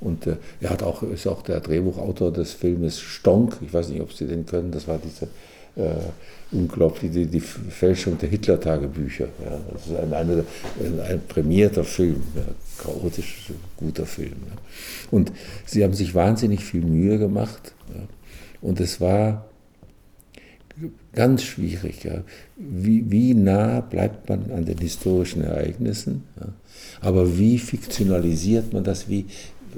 Und 0.00 0.26
äh, 0.26 0.36
er 0.60 0.70
hat 0.70 0.82
auch, 0.82 1.02
ist 1.04 1.28
auch 1.28 1.42
der 1.42 1.60
Drehbuchautor 1.60 2.32
des 2.32 2.52
Filmes 2.52 2.98
Stonk. 2.98 3.58
Ich 3.60 3.72
weiß 3.72 3.88
nicht, 3.88 4.00
ob 4.00 4.12
Sie 4.12 4.26
den 4.26 4.46
können. 4.46 4.72
Das 4.72 4.88
war 4.88 4.98
diese 4.98 5.28
unglaublich, 6.50 7.10
die, 7.12 7.26
die 7.26 7.40
Fälschung 7.40 8.18
der 8.18 8.28
Hitler-Tagebücher. 8.28 9.28
Ja. 9.42 9.58
Das 9.72 9.86
ist 9.86 9.96
ein, 9.96 10.12
eine, 10.12 10.44
ein 11.08 11.20
prämierter 11.26 11.84
Film, 11.84 12.22
ja. 12.34 12.42
chaotisch 12.78 13.50
guter 13.76 14.04
Film. 14.04 14.36
Ja. 14.46 14.56
Und 15.10 15.32
sie 15.64 15.82
haben 15.82 15.94
sich 15.94 16.14
wahnsinnig 16.14 16.62
viel 16.64 16.82
Mühe 16.82 17.18
gemacht. 17.18 17.72
Ja. 17.94 18.02
Und 18.60 18.80
es 18.80 19.00
war 19.00 19.46
ganz 21.12 21.42
schwierig. 21.42 22.08
Wie, 22.56 23.10
wie 23.10 23.34
nah 23.34 23.80
bleibt 23.80 24.28
man 24.28 24.50
an 24.50 24.64
den 24.64 24.78
historischen 24.78 25.42
Ereignissen? 25.42 26.24
Aber 27.00 27.38
wie 27.38 27.58
fiktionalisiert 27.58 28.72
man 28.72 28.84
das? 28.84 29.08
Wie 29.08 29.26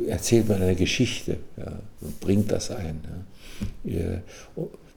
erzählt 0.09 0.49
man 0.49 0.63
eine 0.63 0.75
Geschichte 0.75 1.37
und 2.01 2.21
bringt 2.21 2.51
das 2.53 2.71
ein? 2.71 3.01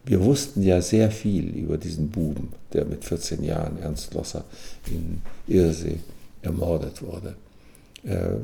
Wir 0.08 0.24
wussten 0.24 0.63
ja 0.63 0.82
sehr 0.82 1.12
viel 1.12 1.50
über 1.50 1.78
diesen 1.78 2.10
Buben, 2.10 2.54
der 2.72 2.86
mit 2.86 3.04
14 3.04 3.43
Jahren, 3.43 3.78
Ernst 3.82 4.13
Losser, 4.13 4.46
in 4.89 5.22
Irsee 5.48 6.00
ermordet 6.41 7.02
wurde. 7.02 7.36
Äh, 8.04 8.38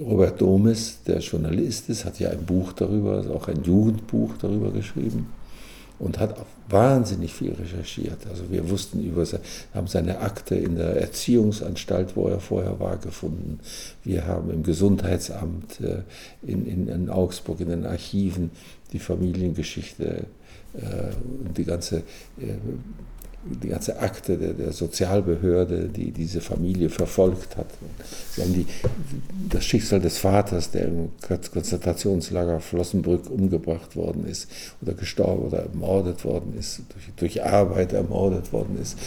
Robert 0.00 0.40
Domes, 0.40 1.00
der 1.06 1.18
Journalist 1.18 1.90
ist, 1.90 2.06
hat 2.06 2.18
ja 2.18 2.30
ein 2.30 2.46
Buch 2.46 2.72
darüber, 2.72 3.22
auch 3.34 3.46
ein 3.48 3.62
Jugendbuch 3.62 4.38
darüber 4.40 4.70
geschrieben 4.70 5.28
und 5.98 6.18
hat 6.18 6.34
wahnsinnig 6.68 7.34
viel 7.34 7.52
recherchiert. 7.52 8.26
Also 8.28 8.50
wir 8.50 8.68
wussten 8.70 9.04
über, 9.04 9.26
haben 9.74 9.86
seine 9.86 10.20
Akte 10.20 10.54
in 10.54 10.76
der 10.76 10.96
Erziehungsanstalt, 10.96 12.16
wo 12.16 12.26
er 12.26 12.40
vorher 12.40 12.80
war, 12.80 12.96
gefunden. 12.96 13.60
Wir 14.02 14.26
haben 14.26 14.50
im 14.50 14.62
Gesundheitsamt 14.62 15.80
äh, 15.82 16.02
in, 16.42 16.66
in, 16.66 16.88
in 16.88 17.10
Augsburg 17.10 17.60
in 17.60 17.68
den 17.68 17.84
Archiven 17.84 18.50
die 18.92 18.98
Familiengeschichte 18.98 20.24
und 20.74 21.56
die 21.56 21.64
ganze 21.64 21.98
äh, 22.38 22.54
die 23.44 23.68
ganze 23.68 23.98
Akte 23.98 24.36
der, 24.36 24.54
der, 24.54 24.72
Sozialbehörde, 24.72 25.88
die 25.88 26.10
diese 26.10 26.40
Familie 26.40 26.88
verfolgt 26.88 27.56
hat. 27.56 27.66
Sie 28.30 28.42
haben 28.42 28.54
die, 28.54 28.66
das 29.50 29.64
Schicksal 29.64 30.00
des 30.00 30.18
Vaters, 30.18 30.70
der 30.70 30.86
im 30.86 31.10
Konzentrationslager 31.52 32.60
Flossenbrück 32.60 33.30
umgebracht 33.30 33.96
worden 33.96 34.26
ist 34.26 34.48
oder 34.80 34.94
gestorben 34.94 35.44
oder 35.44 35.58
ermordet 35.58 36.24
worden 36.24 36.54
ist, 36.58 36.82
durch, 36.88 37.10
durch 37.16 37.44
Arbeit 37.44 37.92
ermordet 37.92 38.52
worden 38.52 38.78
ist. 38.80 38.98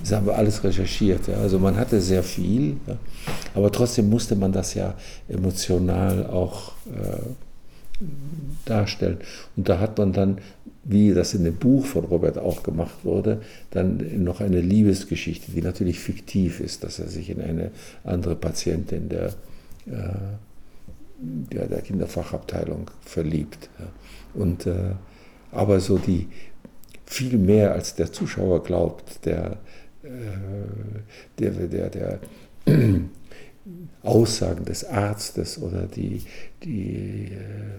Das 0.00 0.12
haben 0.12 0.26
wir 0.26 0.36
alles 0.36 0.62
recherchiert. 0.62 1.26
Ja. 1.26 1.38
Also 1.38 1.58
man 1.58 1.76
hatte 1.76 2.00
sehr 2.00 2.22
viel, 2.22 2.76
ja. 2.86 2.96
aber 3.54 3.72
trotzdem 3.72 4.08
musste 4.08 4.36
man 4.36 4.52
das 4.52 4.74
ja 4.74 4.94
emotional 5.28 6.26
auch 6.26 6.72
äh, 6.86 7.20
darstellen. 8.64 9.18
Und 9.56 9.68
da 9.68 9.80
hat 9.80 9.98
man 9.98 10.12
dann, 10.12 10.38
wie 10.84 11.12
das 11.12 11.34
in 11.34 11.44
dem 11.44 11.56
Buch 11.56 11.84
von 11.84 12.04
Robert 12.04 12.38
auch 12.38 12.62
gemacht 12.62 13.04
wurde, 13.04 13.42
dann 13.70 14.22
noch 14.22 14.40
eine 14.40 14.60
Liebesgeschichte, 14.60 15.52
die 15.52 15.62
natürlich 15.62 15.98
fiktiv 15.98 16.60
ist, 16.60 16.84
dass 16.84 16.98
er 16.98 17.08
sich 17.08 17.30
in 17.30 17.40
eine 17.40 17.70
andere 18.04 18.36
Patientin 18.36 19.08
der, 19.08 19.26
äh, 19.86 20.14
der, 21.20 21.66
der, 21.66 21.82
Kinderfachabteilung 21.82 22.90
verliebt. 23.00 23.68
Und, 24.34 24.66
äh, 24.66 24.92
aber 25.50 25.80
so 25.80 25.98
die, 25.98 26.28
viel 27.06 27.38
mehr 27.38 27.72
als 27.72 27.94
der 27.94 28.12
Zuschauer 28.12 28.62
glaubt, 28.62 29.24
der, 29.24 29.58
äh, 30.02 30.08
der, 31.38 31.50
der, 31.50 31.90
der 31.90 32.20
Aussagen 34.02 34.64
des 34.64 34.84
Arztes 34.84 35.58
oder 35.60 35.82
die, 35.82 36.22
die 36.62 37.32
äh, 37.32 37.78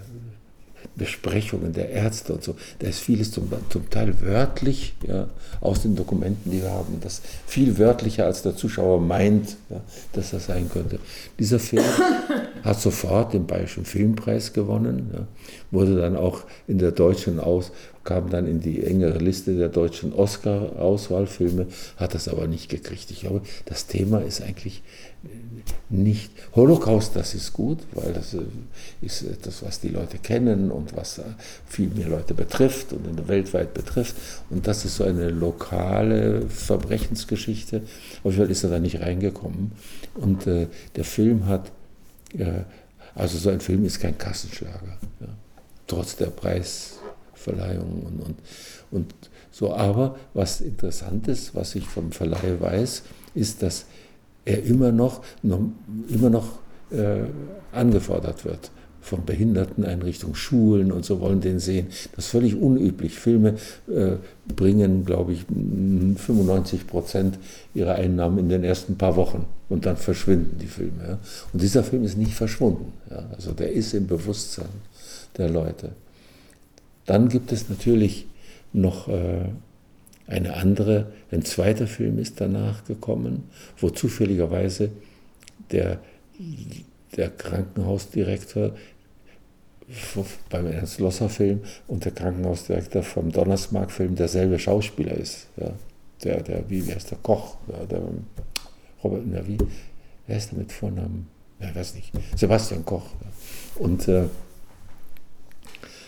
Besprechungen 0.96 1.74
der 1.74 1.90
Ärzte 1.90 2.34
und 2.34 2.44
so. 2.44 2.56
Da 2.80 2.88
ist 2.88 3.00
vieles 3.00 3.32
zum, 3.32 3.50
zum 3.70 3.90
Teil 3.90 4.22
wörtlich 4.22 4.94
ja, 5.08 5.28
aus 5.62 5.82
den 5.82 5.96
Dokumenten, 5.96 6.52
die 6.52 6.62
wir 6.62 6.72
haben. 6.72 7.00
Das 7.02 7.22
viel 7.48 7.78
wörtlicher, 7.78 8.26
als 8.26 8.42
der 8.44 8.56
Zuschauer 8.56 9.02
meint, 9.02 9.58
ja, 9.70 9.82
dass 10.14 10.32
das 10.32 10.46
sein 10.48 10.70
könnte. 10.70 11.00
Dieser 11.40 11.60
Film 11.60 11.84
hat 12.64 12.80
sofort 12.80 13.34
den 13.34 13.46
Bayerischen 13.46 13.86
Filmpreis 13.86 14.54
gewonnen, 14.54 15.12
ja, 15.14 15.28
wurde 15.72 15.96
dann 15.96 16.16
auch 16.16 16.44
in 16.68 16.80
der 16.80 16.92
deutschen 16.92 17.40
Aus, 17.40 17.72
kam 18.04 18.30
dann 18.30 18.48
in 18.48 18.60
die 18.60 18.84
engere 18.84 19.20
Liste 19.20 19.56
der 19.56 19.70
deutschen 19.70 20.14
Oscar-Auswahlfilme, 20.14 21.68
hat 21.98 22.16
das 22.16 22.28
aber 22.28 22.48
nicht 22.48 22.70
gekriegt. 22.70 23.12
Ich 23.12 23.22
glaube, 23.22 23.42
das 23.66 23.88
Thema 23.88 24.20
ist 24.22 24.42
eigentlich 24.42 24.82
nicht. 25.90 26.32
Holocaust, 26.56 27.16
das 27.16 27.34
ist 27.34 27.52
gut, 27.54 27.80
weil 27.94 28.14
das 28.14 28.34
äh, 28.34 28.40
ist 29.02 29.24
etwas, 29.24 29.64
was 29.64 29.80
die 29.80 29.90
Leute 29.90 30.18
kennen 30.18 30.72
und 30.72 30.96
was 30.96 31.18
äh, 31.18 31.24
viel 31.68 31.90
mehr 31.90 32.08
Leute 32.08 32.34
betrifft 32.34 32.94
und 32.94 33.28
weltweit 33.28 33.74
betrifft. 33.74 34.16
Und 34.50 34.68
das 34.68 34.86
ist 34.86 34.96
so 34.98 35.04
eine 35.04 35.30
lokale 35.30 36.44
Verbrechensgeschichte. 36.48 37.82
Auf 38.24 38.32
jeden 38.32 38.38
Fall 38.38 38.52
ist 38.52 38.64
er 38.64 38.70
da 38.70 38.80
nicht 38.80 39.02
reingekommen. 39.02 39.72
Und 40.16 40.48
äh, 40.48 40.68
der 40.96 41.04
Film 41.06 41.48
hat, 41.48 41.68
äh, 41.68 41.72
also 43.16 43.38
so 43.38 43.50
ein 43.50 43.60
Film 43.60 43.86
ist 43.86 44.00
kein 44.00 44.18
Kassenschlager, 44.18 44.98
ja, 45.20 45.28
trotz 45.88 46.16
der 46.16 46.28
Preisverleihung 46.28 48.04
und, 48.04 48.20
und, 48.22 48.36
und 48.92 49.14
so. 49.52 49.74
Aber 49.74 50.18
was 50.34 50.62
interessant 50.62 51.28
ist, 51.28 51.56
was 51.56 51.76
ich 51.76 51.86
vom 51.86 52.12
Verleih 52.12 52.60
weiß, 52.60 53.04
ist, 53.36 53.62
dass 53.62 53.86
er 54.46 54.64
immer 54.64 54.92
noch, 54.92 55.22
noch 55.42 55.62
immer 56.10 56.30
noch 56.30 56.60
äh, 56.92 57.24
angefordert 57.72 58.46
wird 58.46 58.72
von 59.02 59.26
Behinderteneinrichtungen, 59.26 60.36
Schulen 60.36 60.92
und 60.92 61.06
so 61.06 61.20
wollen 61.20 61.42
den 61.42 61.60
sehen. 61.60 61.88
Das 62.16 62.26
ist 62.26 62.32
völlig 62.32 62.56
unüblich. 62.56 63.14
Filme 63.14 63.56
äh, 63.88 64.18
bringen, 64.48 65.06
glaube 65.06 65.34
ich, 65.34 65.46
95 65.48 66.88
Prozent 66.88 67.40
ihrer 67.74 67.96
Einnahmen 67.96 68.40
in 68.40 68.50
den 68.50 68.64
ersten 68.64 68.98
paar 68.98 69.16
Wochen 69.16 69.46
und 69.70 69.86
dann 69.86 69.98
verschwinden 69.98 70.58
die 70.60 70.68
Filme. 70.68 71.04
Ja. 71.08 71.20
Und 71.54 71.62
dieser 71.62 71.84
Film 71.84 72.04
ist 72.04 72.18
nicht 72.18 72.34
verschwunden. 72.34 72.94
Ja. 73.10 73.30
Also 73.36 73.52
der 73.52 73.72
ist 73.72 73.94
im 73.94 74.08
Bewusstsein 74.08 74.70
der 75.38 75.50
Leute. 75.50 75.92
Dann 77.06 77.30
gibt 77.30 77.52
es 77.52 77.70
natürlich 77.70 78.28
noch 78.74 79.08
äh, 79.08 79.46
eine 80.28 80.54
andere, 80.54 81.12
ein 81.32 81.44
zweiter 81.44 81.88
Film 81.88 82.20
ist 82.20 82.40
danach 82.40 82.86
gekommen, 82.86 83.46
wo 83.80 83.90
zufälligerweise 83.90 84.92
der, 85.72 86.00
der 87.16 87.30
Krankenhausdirektor 87.30 88.72
beim 90.50 90.68
Ernst 90.68 91.00
Losser 91.00 91.30
Film 91.30 91.62
und 91.88 92.06
der 92.06 92.12
Krankenhausdirektor 92.12 93.02
vom 93.02 93.32
Donnersmark-Film 93.32 94.16
derselbe 94.16 94.60
Schauspieler 94.60 95.16
ist. 95.16 95.48
Ja. 95.58 95.72
Der, 96.24 96.44
der, 96.44 96.70
wie, 96.70 96.86
wie 96.86 96.94
heißt 96.94 97.12
der 97.12 97.18
Koch? 97.20 97.56
Ja, 97.68 97.86
der, 97.86 98.02
Robert, 99.04 99.24
na, 99.26 99.48
wie, 99.48 99.58
wer 100.28 100.38
ist 100.38 100.52
der 100.52 100.60
mit 100.60 100.72
Vornamen? 100.72 101.28
Ja, 101.60 101.70
ich 101.70 101.76
weiß 101.76 101.96
nicht. 101.96 102.12
Sebastian 102.36 102.86
Koch. 102.86 103.06
Ja. 103.22 103.84
Und 103.84 104.08
äh, 104.08 104.26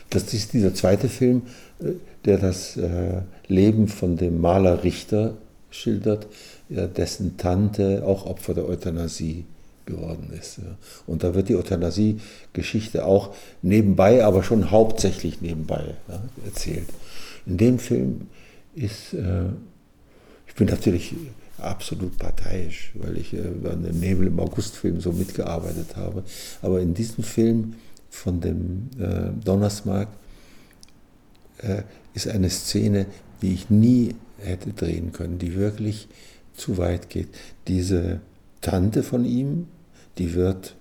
das 0.10 0.34
ist 0.34 0.54
dieser 0.54 0.74
zweite 0.74 1.10
Film, 1.10 1.44
äh, 1.80 1.94
der 2.26 2.38
das 2.38 2.78
äh, 2.78 3.22
Leben 3.48 3.88
von 3.88 4.18
dem 4.18 4.40
Maler 4.40 4.84
Richter 4.84 5.38
schildert, 5.70 6.28
dessen 6.68 7.38
Tante 7.38 8.04
auch 8.06 8.26
Opfer 8.26 8.54
der 8.54 8.68
Euthanasie 8.68 9.46
geworden 9.86 10.32
ist. 10.38 10.60
Und 11.08 11.24
da 11.24 11.34
wird 11.34 11.50
die 11.50 11.56
Euthanasie-Geschichte 11.56 13.06
auch 13.06 13.34
nebenbei, 13.62 14.24
aber 14.24 14.44
schon 14.44 14.72
hauptsächlich 14.72 15.42
nebenbei 15.42 15.96
erzählt. 16.46 16.88
In 17.46 17.58
dem 17.58 17.80
Film 17.80 18.28
ist, 18.76 19.14
äh, 19.14 19.46
ich 20.48 20.56
bin 20.56 20.68
natürlich 20.68 21.16
absolut 21.58 22.18
parteiisch, 22.18 22.92
weil 22.96 23.18
ich 23.18 23.34
an 23.34 23.84
dem 23.84 24.00
Nebel 24.00 24.28
im 24.28 24.40
August-Film 24.40 25.00
so 25.00 25.12
mitgearbeitet 25.12 25.96
habe, 25.96 26.24
aber 26.62 26.82
in 26.82 26.94
diesem 26.94 27.24
Film 27.24 27.76
von 28.10 28.42
dem 28.42 28.90
Donnersmark 29.44 30.08
ist 32.16 32.28
eine 32.28 32.50
Szene, 32.50 33.06
die 33.42 33.54
ich 33.54 33.70
nie 33.70 34.16
hätte 34.40 34.74
drehen 34.74 35.12
können, 35.12 35.38
die 35.38 35.56
wirklich 35.56 36.08
zu 36.56 36.78
weit 36.78 37.10
geht. 37.10 37.30
Diese 37.68 38.22
Tante 38.62 39.04
von 39.04 39.26
ihm, 39.26 39.68
die 40.18 40.34
wird 40.34 40.76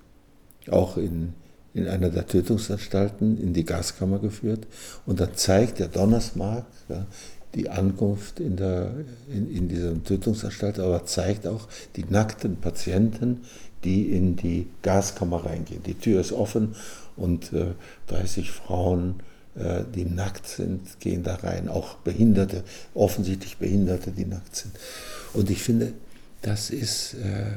auch 0.71 0.97
in, 0.97 1.35
in 1.75 1.89
einer 1.89 2.11
der 2.11 2.27
Tötungsanstalten 2.27 3.41
in 3.41 3.53
die 3.53 3.65
Gaskammer 3.65 4.19
geführt 4.19 4.67
und 5.07 5.21
dann 5.21 5.35
zeigt 5.35 5.79
der 5.79 5.89
Donnersmark 5.89 6.67
ja, 6.89 7.07
die 7.55 7.69
Ankunft 7.69 8.39
in, 8.39 8.57
der, 8.57 8.93
in, 9.33 9.51
in 9.51 9.69
dieser 9.69 10.03
Tötungsanstalt, 10.05 10.79
aber 10.79 11.05
zeigt 11.05 11.47
auch 11.47 11.67
die 11.97 12.05
nackten 12.09 12.57
Patienten, 12.57 13.41
die 13.83 14.15
in 14.15 14.37
die 14.37 14.67
Gaskammer 14.83 15.45
reingehen. 15.45 15.83
Die 15.83 15.95
Tür 15.95 16.21
ist 16.21 16.33
offen 16.33 16.77
und 17.17 17.53
äh, 17.53 17.73
30 18.09 18.51
Frauen 18.51 19.17
äh, 19.57 19.83
die 19.95 20.05
nackt 20.05 20.47
sind, 20.47 21.01
gehen 21.01 21.23
da 21.23 21.35
rein, 21.37 21.69
auch 21.69 21.97
Behinderte, 21.97 22.63
offensichtlich 22.95 23.57
Behinderte, 23.57 24.13
die 24.13 24.25
nackt 24.25 24.55
sind. 24.55 24.73
Und 25.33 25.51
ich 25.51 25.63
finde, 25.63 25.93
das 26.43 26.71
ist, 26.71 27.15
äh, 27.15 27.53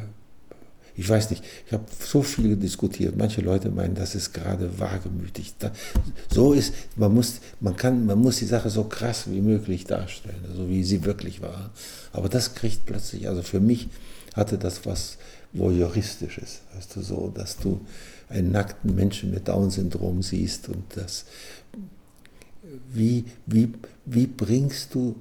Ich 0.95 1.09
weiß 1.09 1.31
nicht, 1.31 1.43
ich 1.65 1.73
habe 1.73 1.85
so 1.99 2.21
viel 2.21 2.55
diskutiert. 2.55 3.17
Manche 3.17 3.41
Leute 3.41 3.69
meinen, 3.71 3.95
das 3.95 4.13
ist 4.13 4.31
gerade 4.31 4.79
wagemütig. 4.79 5.55
Da, 5.57 5.71
so 6.29 6.53
ist, 6.53 6.73
man 6.95 7.13
muss, 7.13 7.39
man, 7.59 7.75
kann, 7.75 8.05
man 8.05 8.19
muss 8.19 8.37
die 8.37 8.45
Sache 8.45 8.69
so 8.69 8.83
krass 8.83 9.25
wie 9.27 9.41
möglich 9.41 9.85
darstellen, 9.85 10.45
so 10.55 10.69
wie 10.69 10.83
sie 10.83 11.03
wirklich 11.03 11.41
war. 11.41 11.71
Aber 12.11 12.29
das 12.29 12.53
kriegt 12.53 12.85
plötzlich, 12.85 13.27
also 13.27 13.41
für 13.41 13.59
mich 13.59 13.89
hatte 14.35 14.57
das 14.57 14.85
was 14.85 15.17
Voyeuristisches, 15.55 16.61
weißt 16.75 16.95
du, 16.95 17.01
so, 17.01 17.31
dass 17.33 17.57
du 17.57 17.81
einen 18.29 18.51
nackten 18.51 18.95
Menschen 18.95 19.31
mit 19.31 19.47
Down-Syndrom 19.47 20.23
siehst 20.23 20.69
und 20.69 20.83
das, 20.95 21.25
wie, 22.91 23.25
wie, 23.45 23.73
wie 24.05 24.27
bringst 24.27 24.95
du 24.95 25.15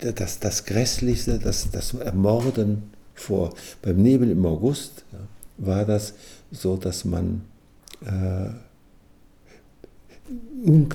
das, 0.00 0.40
das 0.40 0.64
Grässlichste, 0.64 1.38
das, 1.38 1.70
das 1.70 1.94
Ermorden 1.94 2.90
vor. 3.14 3.54
Beim 3.82 4.02
Nebel 4.02 4.30
im 4.30 4.44
August 4.46 5.04
ja, 5.12 5.18
war 5.58 5.84
das 5.84 6.14
so, 6.50 6.76
dass 6.76 7.04
man 7.04 7.42
äh, 8.04 8.50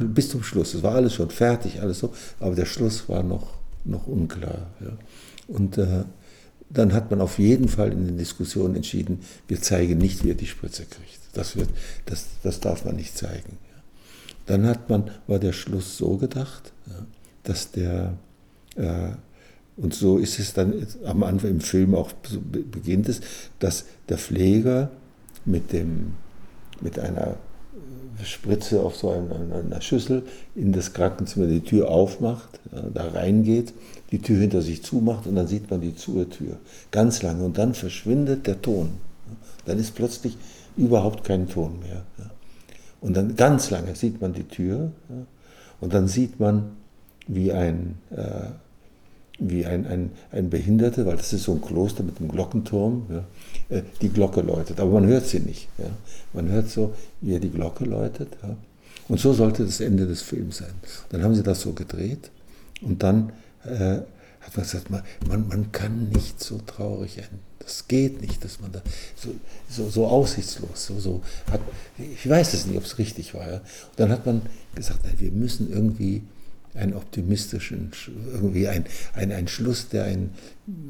bis 0.06 0.30
zum 0.30 0.44
Schluss, 0.44 0.74
es 0.74 0.84
war 0.84 0.96
alles 0.96 1.14
schon 1.14 1.30
fertig, 1.30 1.82
alles 1.82 2.00
so, 2.00 2.14
aber 2.40 2.56
der 2.56 2.66
Schluss 2.66 3.08
war 3.10 3.24
noch, 3.24 3.54
noch 3.84 4.08
unklar. 4.08 4.68
Ja. 4.80 4.98
Und 5.48 5.78
äh, 5.78 6.04
dann 6.70 6.94
hat 6.94 7.12
man 7.12 7.22
auf 7.22 7.38
jeden 7.38 7.68
Fall 7.68 7.92
in 7.92 8.06
den 8.06 8.18
Diskussionen 8.18 8.76
entschieden, 8.76 9.20
wir 9.48 9.62
zeigen 9.62 9.98
nicht, 9.98 10.24
wie 10.24 10.32
er 10.32 10.36
die 10.36 10.48
Spritze 10.48 10.86
kriegt. 10.86 11.20
Das, 11.34 11.56
wird, 11.56 11.70
das, 12.06 12.26
das 12.44 12.60
darf 12.60 12.86
man 12.86 12.96
nicht 12.96 13.18
zeigen. 13.18 13.58
Dann 14.46 14.66
hat 14.66 14.90
man, 14.90 15.12
war 15.28 15.40
der 15.40 15.54
Schluss 15.54 15.98
so 15.98 16.18
gedacht, 16.18 16.72
dass 17.44 17.72
der 17.72 18.18
und 18.76 19.94
so 19.94 20.18
ist 20.18 20.40
es 20.40 20.54
dann 20.54 20.86
am 21.06 21.24
Anfang 21.24 21.50
im 21.50 21.62
Film 21.62 21.96
auch 21.96 22.12
so 22.28 22.40
beginnt 22.42 23.10
es, 23.10 23.22
dass 23.60 23.86
der 24.10 24.18
Pfleger 24.18 24.90
mit, 25.46 25.74
dem, 25.74 26.14
mit 26.82 27.00
einer 27.00 27.38
Spritze 28.24 28.82
auf 28.82 28.96
so 28.96 29.10
einer, 29.12 29.56
einer 29.56 29.82
Schüssel 29.82 30.24
in 30.56 30.72
das 30.72 30.94
Krankenzimmer 30.94 31.48
die 31.48 31.62
Tür 31.62 31.90
aufmacht, 31.90 32.60
da 32.94 33.10
reingeht, 33.10 33.74
die 34.12 34.20
Tür 34.20 34.40
hinter 34.40 34.62
sich 34.62 34.84
zumacht 34.84 35.28
und 35.28 35.36
dann 35.36 35.48
sieht 35.48 35.70
man 35.70 35.82
die 35.82 35.96
Zur-Tür 35.96 36.58
ganz 36.92 37.22
lange 37.22 37.44
und 37.44 37.58
dann 37.58 37.74
verschwindet 37.74 38.48
der 38.48 38.62
Ton. 38.62 38.92
Dann 39.66 39.80
ist 39.80 39.96
plötzlich 39.96 40.38
überhaupt 40.78 41.24
kein 41.24 41.50
Ton 41.50 41.80
mehr. 41.80 42.04
Und 43.02 43.16
dann 43.16 43.36
ganz 43.36 43.70
lange 43.70 43.96
sieht 43.96 44.22
man 44.22 44.34
die 44.34 44.44
Tür 44.44 44.92
und 45.82 45.94
dann 45.94 46.08
sieht 46.08 46.40
man, 46.40 46.72
wie 47.28 47.52
ein 47.52 47.98
äh, 48.12 48.50
wie 49.38 49.66
ein, 49.66 49.86
ein, 49.86 50.12
ein 50.32 50.50
Behinderter, 50.50 51.06
weil 51.06 51.18
das 51.18 51.34
ist 51.34 51.44
so 51.44 51.54
ein 51.54 51.62
Kloster 51.62 52.04
mit 52.04 52.20
einem 52.20 52.30
Glockenturm, 52.30 53.06
ja, 53.10 53.78
äh, 53.78 53.82
die 54.02 54.10
Glocke 54.10 54.42
läutet. 54.42 54.80
Aber 54.80 54.92
man 54.92 55.08
hört 55.08 55.26
sie 55.26 55.40
nicht. 55.40 55.68
Ja. 55.78 55.90
Man 56.34 56.50
hört 56.50 56.70
so, 56.70 56.94
wie 57.22 57.34
er 57.34 57.40
die 57.40 57.50
Glocke 57.50 57.86
läutet. 57.86 58.30
Ja. 58.42 58.56
Und 59.08 59.20
so 59.20 59.34
sollte 59.34 59.66
das 59.66 59.82
Ende 59.82 60.08
des 60.08 60.22
Films 60.22 60.58
sein. 60.58 60.74
Dann 61.10 61.24
haben 61.24 61.36
sie 61.36 61.44
das 61.44 61.62
so 61.62 61.74
gedreht 61.74 62.32
und 62.82 63.04
dann 63.04 63.34
äh, 63.64 64.00
hat 64.42 64.56
man 64.56 64.64
gesagt, 64.64 64.90
man, 64.90 65.04
man, 65.48 65.72
kann 65.72 66.10
nicht 66.10 66.44
so 66.44 66.60
traurig 66.66 67.18
enden. 67.18 67.40
Das 67.60 67.88
geht 67.88 68.22
nicht, 68.22 68.44
dass 68.44 68.62
man 68.62 68.72
da 68.72 68.82
so, 69.16 69.30
so, 69.70 69.90
so 69.90 70.08
aussichtslos, 70.08 70.86
so, 70.86 71.00
so 71.00 71.22
hat. 71.52 71.62
Ich 71.98 72.30
weiß 72.30 72.54
es 72.54 72.68
nicht, 72.68 72.78
ob 72.78 72.84
es 72.84 73.00
richtig 73.00 73.34
war. 73.34 73.48
Ja. 73.48 73.58
Und 73.58 73.64
dann 73.98 74.12
hat 74.12 74.26
man 74.26 74.44
gesagt, 74.76 75.00
nein, 75.04 75.16
wir 75.18 75.32
müssen 75.32 75.72
irgendwie 75.72 76.22
einen 76.76 76.94
optimistischen, 76.94 77.92
irgendwie 78.32 78.68
ein, 78.68 78.86
ein, 79.14 79.32
ein 79.32 79.48
Schluss, 79.48 79.90
der 79.90 80.06
eine 80.06 80.30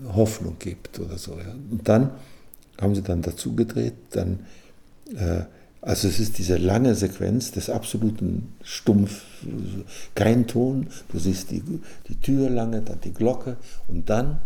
Hoffnung 0.08 0.58
gibt 0.60 1.00
oder 1.00 1.17
so. 1.17 1.34
Ja. 1.34 1.54
Und 1.71 1.88
dann 1.88 2.12
haben 2.80 2.95
sie 2.95 3.02
dann 3.02 3.21
dazu 3.21 3.56
gedreht, 3.56 3.93
dann, 4.12 4.39
äh, 5.15 5.43
also 5.82 6.08
es 6.08 6.19
ist 6.19 6.38
diese 6.39 6.58
lange 6.58 6.95
Sequenz 6.95 7.52
des 7.52 7.69
absoluten 7.69 8.54
Stumpf, 8.63 9.21
kein 10.15 10.48
Ton, 10.48 10.88
du 11.10 11.19
siehst 11.19 11.52
die, 11.52 11.62
die 12.08 12.19
Tür 12.19 12.50
lange, 12.50 12.82
dann 12.82 13.00
die 13.02 13.13
Glocke 13.13 13.58
und 13.88 14.10
dann 14.10 14.39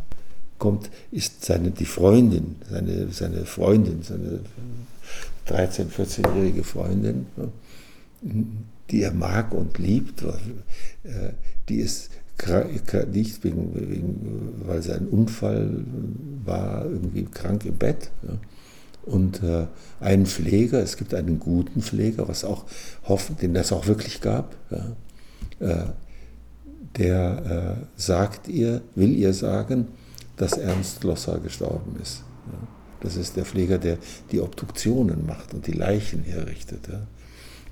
kommt, 0.57 0.89
ist 1.11 1.45
seine, 1.45 1.71
die 1.71 1.85
Freundin, 1.85 2.57
seine, 2.69 3.09
seine 3.11 3.45
Freundin, 3.45 4.03
seine 4.03 4.41
13-, 5.47 5.87
14-jährige 5.89 6.63
Freundin, 6.63 7.25
die 8.91 9.03
er 9.03 9.13
mag 9.13 9.53
und 9.53 9.77
liebt, 9.77 10.23
äh, 10.23 11.33
die 11.67 11.77
ist 11.77 12.09
nicht 13.11 13.43
wegen, 13.43 13.75
wegen, 13.75 14.61
weil 14.65 14.81
sein 14.81 15.07
Unfall 15.07 15.83
war, 16.45 16.85
irgendwie 16.85 17.25
krank 17.25 17.65
im 17.65 17.75
Bett. 17.75 18.11
Und 19.05 19.43
äh, 19.43 19.65
einen 19.99 20.25
Pfleger, 20.25 20.81
es 20.81 20.95
gibt 20.95 21.13
einen 21.13 21.39
guten 21.39 21.81
Pfleger, 21.81 22.27
was 22.27 22.45
auch 22.45 22.65
den 23.41 23.53
das 23.53 23.73
auch 23.73 23.87
wirklich 23.87 24.21
gab, 24.21 24.55
äh, 25.59 25.75
der 26.97 27.77
sagt 27.97 28.47
ihr, 28.47 28.81
will 28.95 29.15
ihr 29.15 29.33
sagen, 29.33 29.89
dass 30.37 30.53
Ernst 30.53 31.03
Losser 31.03 31.39
gestorben 31.39 31.97
ist. 32.01 32.23
Das 33.01 33.15
ist 33.15 33.35
der 33.35 33.45
Pfleger, 33.45 33.77
der 33.77 33.97
die 34.31 34.41
Obduktionen 34.41 35.25
macht 35.25 35.53
und 35.53 35.67
die 35.67 35.73
Leichen 35.73 36.23
herrichtet 36.23 36.87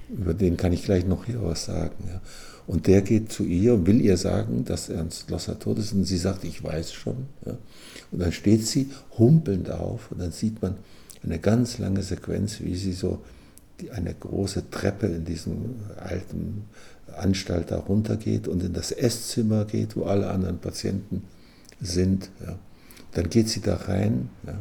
über 0.09 0.33
den 0.33 0.57
kann 0.57 0.73
ich 0.73 0.83
gleich 0.83 1.05
noch 1.05 1.25
hier 1.25 1.43
was 1.43 1.65
sagen. 1.65 1.95
Ja. 2.07 2.21
Und 2.65 2.87
der 2.87 3.01
geht 3.01 3.31
zu 3.31 3.43
ihr 3.43 3.73
und 3.73 3.87
will 3.87 4.01
ihr 4.01 4.17
sagen, 4.17 4.65
dass 4.65 4.89
Ernst 4.89 5.29
Losser 5.29 5.57
tot 5.57 5.79
ist. 5.79 5.93
Und 5.93 6.03
sie 6.03 6.17
sagt, 6.17 6.43
ich 6.43 6.63
weiß 6.63 6.91
schon. 6.91 7.27
Ja. 7.45 7.57
Und 8.11 8.19
dann 8.19 8.31
steht 8.31 8.65
sie 8.65 8.89
humpelnd 9.17 9.71
auf 9.71 10.11
und 10.11 10.19
dann 10.19 10.31
sieht 10.31 10.61
man 10.61 10.75
eine 11.23 11.39
ganz 11.39 11.77
lange 11.77 12.03
Sequenz, 12.03 12.59
wie 12.61 12.75
sie 12.75 12.93
so 12.93 13.21
eine 13.93 14.13
große 14.13 14.69
Treppe 14.69 15.07
in 15.07 15.25
diesem 15.25 15.75
alten 15.97 16.65
Anstalt 17.15 17.71
da 17.71 17.77
runtergeht 17.77 18.47
und 18.47 18.63
in 18.63 18.73
das 18.73 18.91
Esszimmer 18.91 19.65
geht, 19.65 19.95
wo 19.95 20.05
alle 20.05 20.29
anderen 20.29 20.59
Patienten 20.59 21.23
sind. 21.81 22.29
Ja. 22.45 22.57
Dann 23.13 23.29
geht 23.29 23.49
sie 23.49 23.61
da 23.61 23.75
rein 23.75 24.29
ja, 24.45 24.53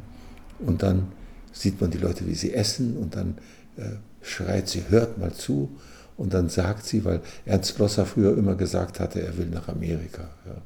und 0.61 0.83
dann 0.83 1.09
sieht 1.53 1.81
man 1.81 1.91
die 1.91 1.99
Leute, 1.99 2.27
wie 2.27 2.35
sie 2.35 2.55
essen 2.55 2.97
und 2.97 3.17
dann 3.17 3.39
äh, 3.77 3.97
schreit 4.27 4.69
sie, 4.69 4.85
hört 4.89 5.19
mal 5.19 5.33
zu. 5.33 5.71
Und 6.17 6.33
dann 6.33 6.49
sagt 6.49 6.87
sie, 6.87 7.05
weil 7.05 7.21
Ernst 7.45 7.77
Glosser 7.77 8.07
früher 8.07 8.37
immer 8.37 8.55
gesagt 8.55 9.01
hatte, 9.01 9.21
er 9.21 9.37
will 9.37 9.47
nach 9.47 9.69
Amerika. 9.69 10.29
Ja. 10.47 10.63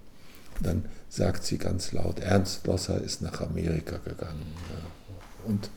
Dann 0.60 0.84
sagt 1.08 1.44
sie 1.44 1.58
ganz 1.58 1.92
laut, 1.92 2.20
Ernst 2.20 2.64
Glosser 2.64 3.00
ist 3.00 3.20
nach 3.22 3.40
Amerika 3.40 3.98
gegangen. 3.98 4.42
Ja. 4.70 5.48
Und 5.48 5.70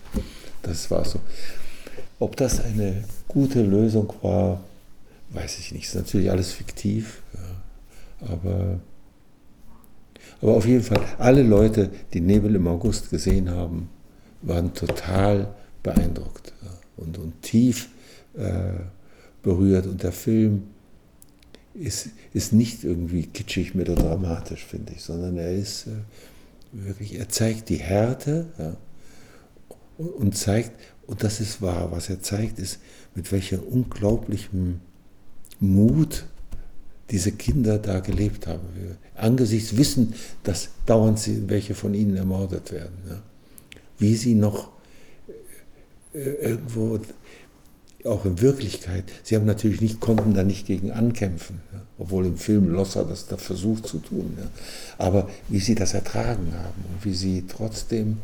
das 0.61 0.91
war 0.91 1.03
so. 1.05 1.19
Ob 2.19 2.35
das 2.37 2.63
eine 2.63 3.03
gute 3.27 3.63
Lösung 3.63 4.13
war, 4.21 4.61
weiß 5.29 5.57
ich 5.59 5.71
nicht. 5.71 5.87
Ist 5.87 5.95
natürlich 5.95 6.29
alles 6.29 6.51
fiktiv. 6.51 7.21
Ja. 7.33 8.29
Aber, 8.33 8.79
aber 10.41 10.55
auf 10.55 10.65
jeden 10.67 10.83
Fall, 10.83 11.01
alle 11.17 11.41
Leute, 11.41 11.89
die 12.13 12.21
Nebel 12.21 12.55
im 12.55 12.67
August 12.67 13.09
gesehen 13.09 13.49
haben, 13.49 13.89
waren 14.41 14.73
total 14.73 15.55
beeindruckt 15.81 16.52
und, 16.97 17.17
und 17.17 17.41
tief 17.41 17.89
äh, 18.35 18.73
berührt. 19.41 19.87
Und 19.87 20.03
der 20.03 20.11
Film 20.11 20.63
ist, 21.73 22.09
ist 22.33 22.53
nicht 22.53 22.83
irgendwie 22.83 23.25
kitschig 23.27 23.75
melodramatisch, 23.75 24.63
finde 24.65 24.93
ich, 24.93 25.01
sondern 25.01 25.37
er 25.37 25.53
ist 25.53 25.87
äh, 25.87 25.91
wirklich, 26.71 27.17
er 27.17 27.29
zeigt 27.29 27.69
die 27.69 27.77
Härte 27.77 28.47
ja, 28.57 28.75
und, 29.97 30.09
und 30.09 30.37
zeigt, 30.37 30.71
und 31.07 31.23
das 31.23 31.39
ist 31.39 31.61
wahr, 31.61 31.91
was 31.91 32.09
er 32.09 32.21
zeigt, 32.21 32.59
ist, 32.59 32.79
mit 33.15 33.31
welcher 33.31 33.65
unglaublichem 33.65 34.79
Mut 35.59 36.25
diese 37.09 37.31
Kinder 37.31 37.77
da 37.77 37.99
gelebt 37.99 38.47
haben. 38.47 38.61
Angesichts 39.15 39.77
wissen, 39.77 40.13
dass 40.43 40.69
dauernd 40.85 41.19
sie, 41.19 41.47
welche 41.49 41.75
von 41.75 41.93
ihnen 41.93 42.15
ermordet 42.15 42.71
werden. 42.71 42.97
Ja. 43.07 43.21
Wie 43.99 44.15
sie 44.15 44.33
noch 44.33 44.72
irgendwo 46.13 46.99
auch 48.05 48.25
in 48.25 48.41
Wirklichkeit, 48.41 49.05
sie 49.23 49.35
haben 49.35 49.45
natürlich 49.45 49.81
nicht, 49.81 49.99
konnten 49.99 50.33
da 50.33 50.43
nicht 50.43 50.67
gegen 50.67 50.91
ankämpfen, 50.91 51.61
ja, 51.71 51.81
obwohl 51.97 52.25
im 52.25 52.37
Film 52.37 52.69
Losser 52.69 53.05
das 53.05 53.27
da 53.27 53.37
versucht 53.37 53.87
zu 53.87 53.99
tun. 53.99 54.37
Ja. 54.37 54.47
Aber 54.97 55.29
wie 55.47 55.59
sie 55.59 55.75
das 55.75 55.93
ertragen 55.93 56.53
haben 56.53 56.83
und 56.93 57.05
wie 57.05 57.13
sie 57.13 57.45
trotzdem 57.47 58.17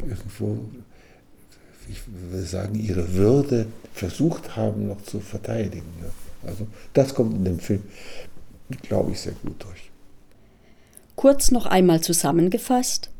irgendwo, 0.00 0.60
ich 1.88 2.00
würde 2.30 2.46
sagen, 2.46 2.78
ihre 2.78 3.14
Würde 3.14 3.66
versucht 3.92 4.56
haben 4.56 4.86
noch 4.86 5.02
zu 5.02 5.20
verteidigen. 5.20 5.92
Ja. 6.00 6.48
Also 6.48 6.66
das 6.92 7.14
kommt 7.14 7.34
in 7.34 7.44
dem 7.44 7.58
Film, 7.58 7.82
glaube 8.82 9.12
ich, 9.12 9.20
sehr 9.20 9.34
gut 9.42 9.62
durch. 9.62 9.90
Kurz 11.16 11.50
noch 11.50 11.66
einmal 11.66 12.00
zusammengefasst, 12.00 13.10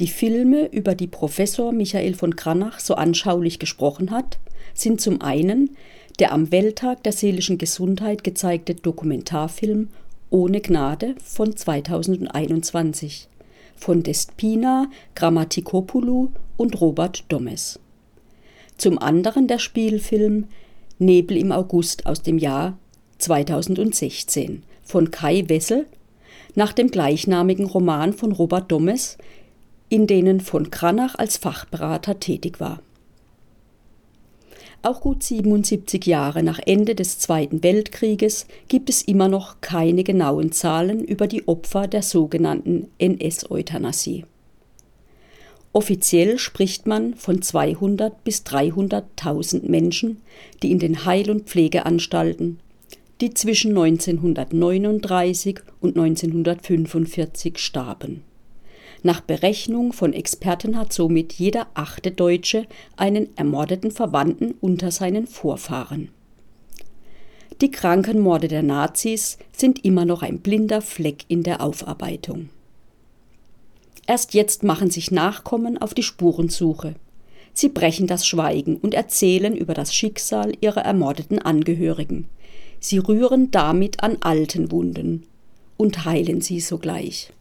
die 0.00 0.08
Filme, 0.08 0.66
über 0.66 0.94
die 0.94 1.06
Professor 1.06 1.72
Michael 1.72 2.14
von 2.14 2.36
Kranach 2.36 2.80
so 2.80 2.94
anschaulich 2.94 3.58
gesprochen 3.58 4.10
hat, 4.10 4.38
sind 4.74 5.00
zum 5.00 5.20
einen 5.20 5.76
der 6.18 6.32
am 6.32 6.52
Welttag 6.52 7.02
der 7.02 7.12
seelischen 7.12 7.58
Gesundheit 7.58 8.22
gezeigte 8.22 8.74
Dokumentarfilm 8.74 9.88
Ohne 10.30 10.60
Gnade 10.60 11.16
von 11.22 11.56
2021 11.56 13.28
von 13.76 14.02
Despina 14.02 14.88
Grammatikopoulou 15.14 16.30
und 16.56 16.80
Robert 16.80 17.24
Domes. 17.28 17.80
Zum 18.78 18.98
anderen 18.98 19.48
der 19.48 19.58
Spielfilm 19.58 20.46
Nebel 20.98 21.36
im 21.36 21.50
August 21.50 22.06
aus 22.06 22.22
dem 22.22 22.38
Jahr 22.38 22.78
2016 23.18 24.62
von 24.82 25.10
Kai 25.10 25.44
Wessel 25.48 25.86
nach 26.54 26.72
dem 26.72 26.90
gleichnamigen 26.90 27.66
Roman 27.66 28.12
von 28.12 28.30
Robert 28.30 28.70
Domes, 28.70 29.18
in 29.94 30.08
denen 30.08 30.40
von 30.40 30.72
Kranach 30.72 31.14
als 31.14 31.36
Fachberater 31.36 32.18
tätig 32.18 32.58
war. 32.58 32.82
Auch 34.82 35.00
gut 35.00 35.22
77 35.22 36.04
Jahre 36.04 36.42
nach 36.42 36.58
Ende 36.66 36.96
des 36.96 37.20
Zweiten 37.20 37.62
Weltkrieges 37.62 38.46
gibt 38.66 38.90
es 38.90 39.02
immer 39.02 39.28
noch 39.28 39.60
keine 39.60 40.02
genauen 40.02 40.50
Zahlen 40.50 41.04
über 41.04 41.28
die 41.28 41.46
Opfer 41.46 41.86
der 41.86 42.02
sogenannten 42.02 42.88
NS-Euthanasie. 42.98 44.24
Offiziell 45.72 46.40
spricht 46.40 46.88
man 46.88 47.14
von 47.14 47.40
200 47.40 48.24
bis 48.24 48.42
300.000 48.42 49.70
Menschen, 49.70 50.22
die 50.64 50.72
in 50.72 50.80
den 50.80 51.04
Heil- 51.04 51.30
und 51.30 51.44
Pflegeanstalten, 51.44 52.58
die 53.20 53.32
zwischen 53.32 53.78
1939 53.78 55.60
und 55.80 55.96
1945 55.96 57.58
starben. 57.58 58.24
Nach 59.04 59.20
Berechnung 59.20 59.92
von 59.92 60.14
Experten 60.14 60.78
hat 60.78 60.94
somit 60.94 61.34
jeder 61.34 61.66
achte 61.74 62.10
Deutsche 62.10 62.66
einen 62.96 63.36
ermordeten 63.36 63.90
Verwandten 63.90 64.54
unter 64.62 64.90
seinen 64.90 65.26
Vorfahren. 65.26 66.08
Die 67.60 67.70
Krankenmorde 67.70 68.48
der 68.48 68.62
Nazis 68.62 69.36
sind 69.52 69.84
immer 69.84 70.06
noch 70.06 70.22
ein 70.22 70.38
blinder 70.38 70.80
Fleck 70.80 71.26
in 71.28 71.42
der 71.42 71.60
Aufarbeitung. 71.60 72.48
Erst 74.06 74.32
jetzt 74.32 74.62
machen 74.62 74.90
sich 74.90 75.10
Nachkommen 75.10 75.76
auf 75.76 75.92
die 75.92 76.02
Spurensuche. 76.02 76.94
Sie 77.52 77.68
brechen 77.68 78.06
das 78.06 78.26
Schweigen 78.26 78.78
und 78.78 78.94
erzählen 78.94 79.54
über 79.54 79.74
das 79.74 79.94
Schicksal 79.94 80.54
ihrer 80.62 80.80
ermordeten 80.80 81.38
Angehörigen. 81.40 82.30
Sie 82.80 82.96
rühren 82.96 83.50
damit 83.50 84.02
an 84.02 84.16
alten 84.22 84.70
Wunden 84.70 85.26
und 85.76 86.06
heilen 86.06 86.40
sie 86.40 86.60
sogleich. 86.60 87.34